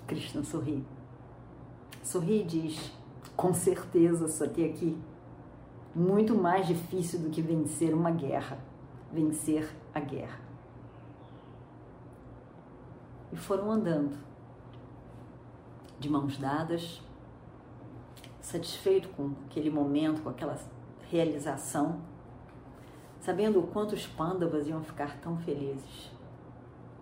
Krishna 0.07 0.43
sorri. 0.43 0.85
Sorri 2.03 2.41
e 2.41 2.45
diz: 2.45 2.93
com 3.37 3.55
certeza, 3.55 4.29
só 4.29 4.47
que 4.47 4.65
aqui 4.65 4.99
muito 5.95 6.35
mais 6.35 6.67
difícil 6.67 7.21
do 7.21 7.31
que 7.31 7.41
vencer 7.41 7.95
uma 7.95 8.11
guerra, 8.11 8.59
vencer 9.13 9.75
a 9.95 10.01
guerra. 10.01 10.42
E 13.33 13.37
foram 13.37 13.71
andando, 13.71 14.19
de 15.99 16.09
mãos 16.09 16.37
dadas, 16.37 17.01
satisfeito 18.41 19.09
com 19.11 19.33
aquele 19.47 19.71
momento, 19.71 20.23
com 20.23 20.29
aquela 20.29 20.59
realização, 21.11 22.01
sabendo 23.21 23.61
o 23.61 23.67
quanto 23.69 23.95
os 23.95 24.07
pândavas 24.07 24.69
iam 24.69 24.83
ficar 24.83 25.19
tão 25.21 25.39
felizes. 25.39 26.13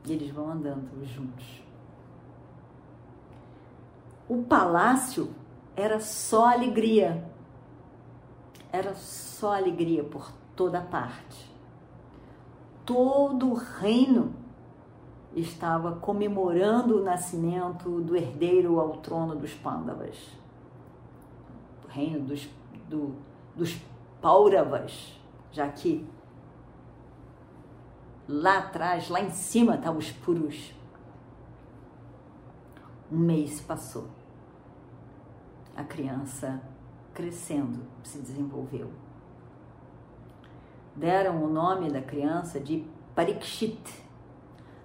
E 0.06 0.12
eles 0.12 0.30
vão 0.30 0.50
andando 0.50 1.04
juntos. 1.04 1.62
O 4.28 4.44
palácio 4.44 5.34
era 5.74 5.98
só 5.98 6.52
alegria. 6.52 7.28
Era 8.72 8.94
só 8.94 9.56
alegria 9.56 10.04
por 10.04 10.30
toda 10.54 10.80
parte. 10.80 11.50
Todo 12.86 13.50
o 13.50 13.54
reino 13.54 14.32
estava 15.34 15.96
comemorando 15.96 16.98
o 16.98 17.04
nascimento 17.04 18.00
do 18.00 18.16
herdeiro 18.16 18.80
ao 18.80 18.96
trono 18.96 19.36
dos 19.36 19.54
Pândavas. 19.54 20.16
O 21.84 21.88
reino 21.88 22.20
dos, 22.20 22.48
do, 22.88 23.14
dos 23.54 23.80
Pauravas, 24.20 25.18
já 25.52 25.68
que 25.68 26.06
lá 28.28 28.58
atrás, 28.58 29.08
lá 29.08 29.20
em 29.20 29.30
cima, 29.30 29.76
estavam 29.76 29.98
os 29.98 30.10
Purus. 30.10 30.74
Um 33.10 33.18
mês 33.18 33.52
se 33.52 33.62
passou 33.62 34.06
a 35.80 35.84
criança 35.84 36.60
crescendo 37.14 37.80
se 38.02 38.18
desenvolveu. 38.18 38.90
Deram 40.94 41.42
o 41.42 41.48
nome 41.48 41.90
da 41.90 42.02
criança 42.02 42.60
de 42.60 42.84
Parikshit, 43.14 43.80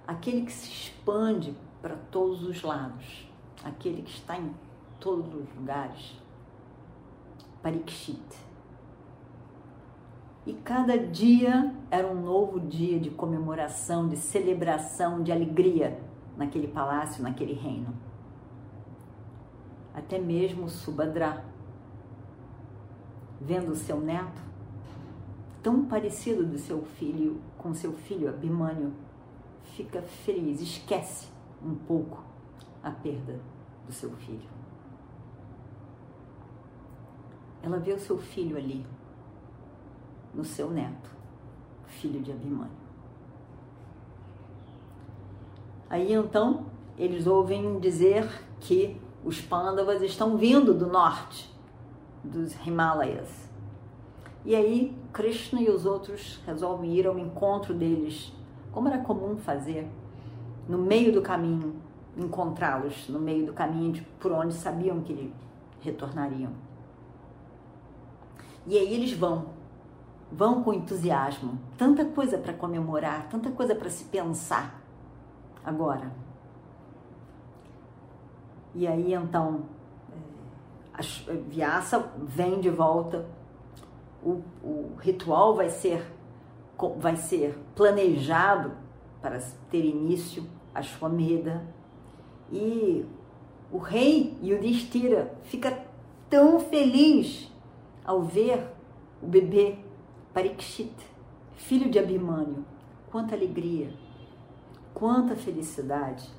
aquele 0.08 0.46
que 0.46 0.52
se 0.52 0.70
expande 0.70 1.56
para 1.82 1.96
todos 2.12 2.44
os 2.44 2.62
lados, 2.62 3.28
aquele 3.64 4.02
que 4.02 4.12
está 4.12 4.38
em 4.38 4.54
todos 5.00 5.34
os 5.34 5.56
lugares. 5.56 6.20
Parikshit. 7.62 8.22
E 10.46 10.54
cada 10.54 10.98
dia 10.98 11.74
era 11.90 12.08
um 12.08 12.22
novo 12.22 12.60
dia 12.60 13.00
de 13.00 13.10
comemoração, 13.10 14.08
de 14.08 14.16
celebração, 14.16 15.24
de 15.24 15.32
alegria 15.32 16.00
naquele 16.38 16.68
palácio, 16.68 17.24
naquele 17.24 17.54
reino 17.54 17.94
até 19.96 20.20
mesmo 20.20 20.70
Subhadra, 20.70 21.46
vendo 23.40 23.76
seu 23.76 24.00
neto 24.00 24.44
tão 25.64 25.86
parecido 25.86 26.46
do 26.46 26.60
seu 26.60 26.84
filho 26.84 27.40
com 27.58 27.74
seu 27.74 27.94
filho 27.94 28.28
Abhimanyu, 28.28 28.92
fica 29.76 30.02
feliz, 30.02 30.62
esquece 30.62 31.28
um 31.64 31.76
pouco 31.76 32.24
a 32.84 32.92
perda 32.92 33.40
do 33.86 33.94
seu 33.94 34.12
filho. 34.12 34.50
Ela 37.62 37.80
vê 37.80 37.94
o 37.94 38.00
seu 38.00 38.18
filho 38.18 38.58
ali, 38.58 38.86
no 40.34 40.46
seu 40.46 40.70
neto, 40.70 41.10
filho 41.88 42.22
de 42.22 42.32
Abhimanyu. 42.32 42.86
Aí 45.90 46.14
então 46.14 46.66
eles 46.98 47.26
ouvem 47.26 47.80
dizer 47.80 48.28
que 48.60 49.00
os 49.24 49.42
Pandavas 49.42 50.02
estão 50.02 50.38
vindo 50.38 50.74
do 50.74 50.88
norte, 50.88 51.52
dos 52.24 52.54
Himalayas. 52.66 53.50
E 54.44 54.56
aí 54.56 54.96
Krishna 55.12 55.62
e 55.62 55.70
os 55.70 55.86
outros 55.86 56.40
resolvem 56.46 56.94
ir 56.94 57.08
ao 57.08 57.18
encontro 57.18 57.74
deles, 57.74 58.32
como 58.76 58.90
era 58.90 58.98
comum 58.98 59.38
fazer, 59.38 59.90
no 60.68 60.78
meio 60.78 61.14
do 61.14 61.22
caminho, 61.22 61.78
encontrá-los 62.18 63.08
no 63.08 63.20
meio 63.20 63.46
do 63.46 63.54
caminho 63.54 63.94
de, 63.94 64.02
por 64.02 64.34
onde 64.34 64.54
sabiam 64.54 65.00
que 65.00 65.34
retornariam. 65.80 66.52
E 68.68 68.78
aí 68.78 68.94
eles 68.94 69.14
vão, 69.14 69.46
vão 70.30 70.62
com 70.62 70.74
entusiasmo, 70.74 71.58
tanta 71.78 72.04
coisa 72.04 72.38
para 72.38 72.52
comemorar, 72.52 73.30
tanta 73.30 73.50
coisa 73.50 73.74
para 73.74 73.90
se 73.90 74.04
pensar 74.04 74.82
agora. 75.64 76.12
E 78.74 78.86
aí 78.86 79.14
então 79.14 79.62
é, 80.12 81.00
a 81.00 81.34
Vyasa 81.48 82.12
vem 82.18 82.60
de 82.60 82.70
volta, 82.70 83.26
o, 84.22 84.42
o 84.62 84.96
ritual 85.00 85.56
vai 85.56 85.70
ser, 85.70 86.14
vai 86.98 87.16
ser 87.16 87.58
planejado 87.76 88.72
para 89.22 89.40
ter 89.70 89.84
início 89.84 90.46
a 90.74 90.82
Shwameda 90.82 91.66
e 92.52 93.06
o 93.72 93.78
rei 93.78 94.38
Yudhishthira 94.44 95.34
fica 95.44 95.86
tão 96.30 96.60
feliz 96.60 97.52
ao 98.04 98.22
ver 98.22 98.72
o 99.22 99.28
bebê 99.28 99.78
Parikshit, 100.34 100.94
filho 101.56 101.90
de 101.90 101.98
Abhimanyu. 101.98 102.66
Quanta 103.10 103.34
alegria, 103.34 103.90
quanta 104.94 105.36
felicidade 105.36 106.30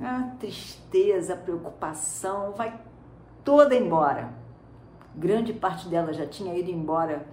a 0.00 0.22
tristeza, 0.38 1.34
a 1.34 1.36
preocupação 1.36 2.52
vai 2.52 2.80
toda 3.44 3.74
embora. 3.74 4.32
Grande 5.14 5.52
parte 5.52 5.88
dela 5.88 6.12
já 6.12 6.26
tinha 6.26 6.56
ido 6.56 6.70
embora 6.70 7.26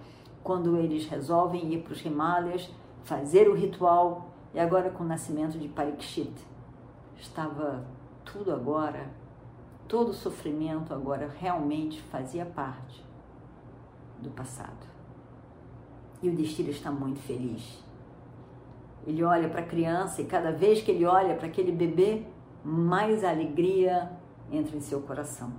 quando 0.46 0.76
eles 0.76 1.08
resolvem 1.08 1.74
ir 1.74 1.82
para 1.82 1.92
os 1.92 2.04
Himalayas, 2.04 2.70
fazer 3.02 3.48
o 3.48 3.54
ritual 3.54 4.30
e 4.54 4.60
agora 4.60 4.90
com 4.90 5.02
o 5.02 5.06
nascimento 5.06 5.58
de 5.58 5.66
Parikshit. 5.66 6.32
Estava 7.16 7.84
tudo 8.24 8.52
agora, 8.52 9.10
todo 9.88 10.10
o 10.10 10.14
sofrimento 10.14 10.94
agora 10.94 11.28
realmente 11.36 12.00
fazia 12.00 12.46
parte 12.46 13.04
do 14.22 14.30
passado. 14.30 14.86
E 16.22 16.28
o 16.28 16.36
destino 16.36 16.70
está 16.70 16.92
muito 16.92 17.18
feliz. 17.22 17.84
Ele 19.04 19.24
olha 19.24 19.48
para 19.48 19.62
a 19.62 19.66
criança 19.66 20.22
e 20.22 20.26
cada 20.26 20.52
vez 20.52 20.80
que 20.80 20.92
ele 20.92 21.04
olha 21.04 21.34
para 21.34 21.48
aquele 21.48 21.72
bebê, 21.72 22.24
mais 22.64 23.24
alegria 23.24 24.12
entra 24.52 24.76
em 24.76 24.80
seu 24.80 25.00
coração. 25.00 25.52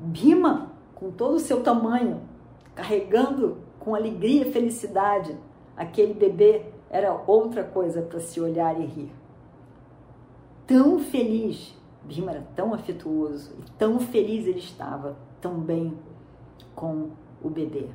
Bima, 0.00 0.72
com 0.96 1.12
todo 1.12 1.36
o 1.36 1.40
seu 1.40 1.62
tamanho, 1.62 2.28
carregando 2.74 3.58
com 3.78 3.94
alegria 3.94 4.46
e 4.46 4.52
felicidade 4.52 5.36
aquele 5.76 6.12
bebê, 6.12 6.66
era 6.90 7.12
outra 7.26 7.64
coisa 7.64 8.02
para 8.02 8.20
se 8.20 8.40
olhar 8.40 8.78
e 8.78 8.84
rir. 8.84 9.12
Tão 10.66 10.98
feliz, 10.98 11.74
Bima 12.04 12.32
era 12.32 12.46
tão 12.54 12.74
afetuoso 12.74 13.54
e 13.58 13.70
tão 13.72 13.98
feliz 13.98 14.46
ele 14.46 14.58
estava 14.58 15.16
também 15.40 15.96
com 16.74 17.10
o 17.42 17.48
bebê. 17.48 17.88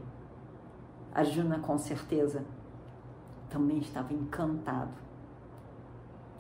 Arjuna, 1.14 1.60
com 1.60 1.78
certeza, 1.78 2.44
também 3.50 3.78
estava 3.78 4.14
encantado 4.14 4.94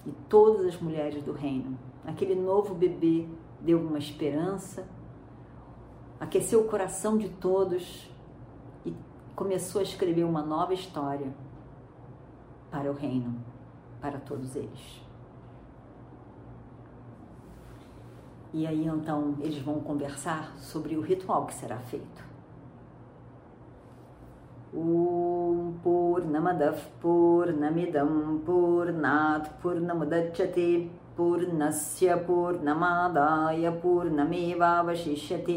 e 0.05 0.11
todas 0.29 0.65
as 0.65 0.79
mulheres 0.79 1.23
do 1.23 1.31
reino. 1.31 1.77
Aquele 2.05 2.35
novo 2.35 2.75
bebê 2.75 3.27
deu 3.61 3.79
uma 3.79 3.97
esperança, 3.97 4.87
aqueceu 6.19 6.61
o 6.61 6.67
coração 6.67 7.17
de 7.17 7.29
todos 7.29 8.09
começou 9.34 9.80
a 9.80 9.82
escrever 9.82 10.24
uma 10.24 10.42
nova 10.42 10.74
história 10.74 11.32
para 12.70 12.90
o 12.90 12.94
reino, 12.94 13.34
para 14.00 14.18
todos 14.18 14.56
eles. 14.56 15.02
E 18.52 18.66
aí 18.66 18.86
então 18.86 19.36
eles 19.40 19.62
vão 19.62 19.80
conversar 19.80 20.52
sobre 20.58 20.96
o 20.96 21.00
ritual 21.00 21.46
que 21.46 21.54
será 21.54 21.78
feito. 21.78 22.30
ॐ 24.74 25.70
पूर्णमदः 25.84 26.82
पूर्णमिदं 27.02 28.10
पूर्णात् 28.46 29.48
पूर्णमुदच्यते 29.62 30.66
पूर्णस्य 31.16 32.14
पूर्णमादाय 32.26 33.68
पूर्णमेवावशिष्यते 33.82 35.56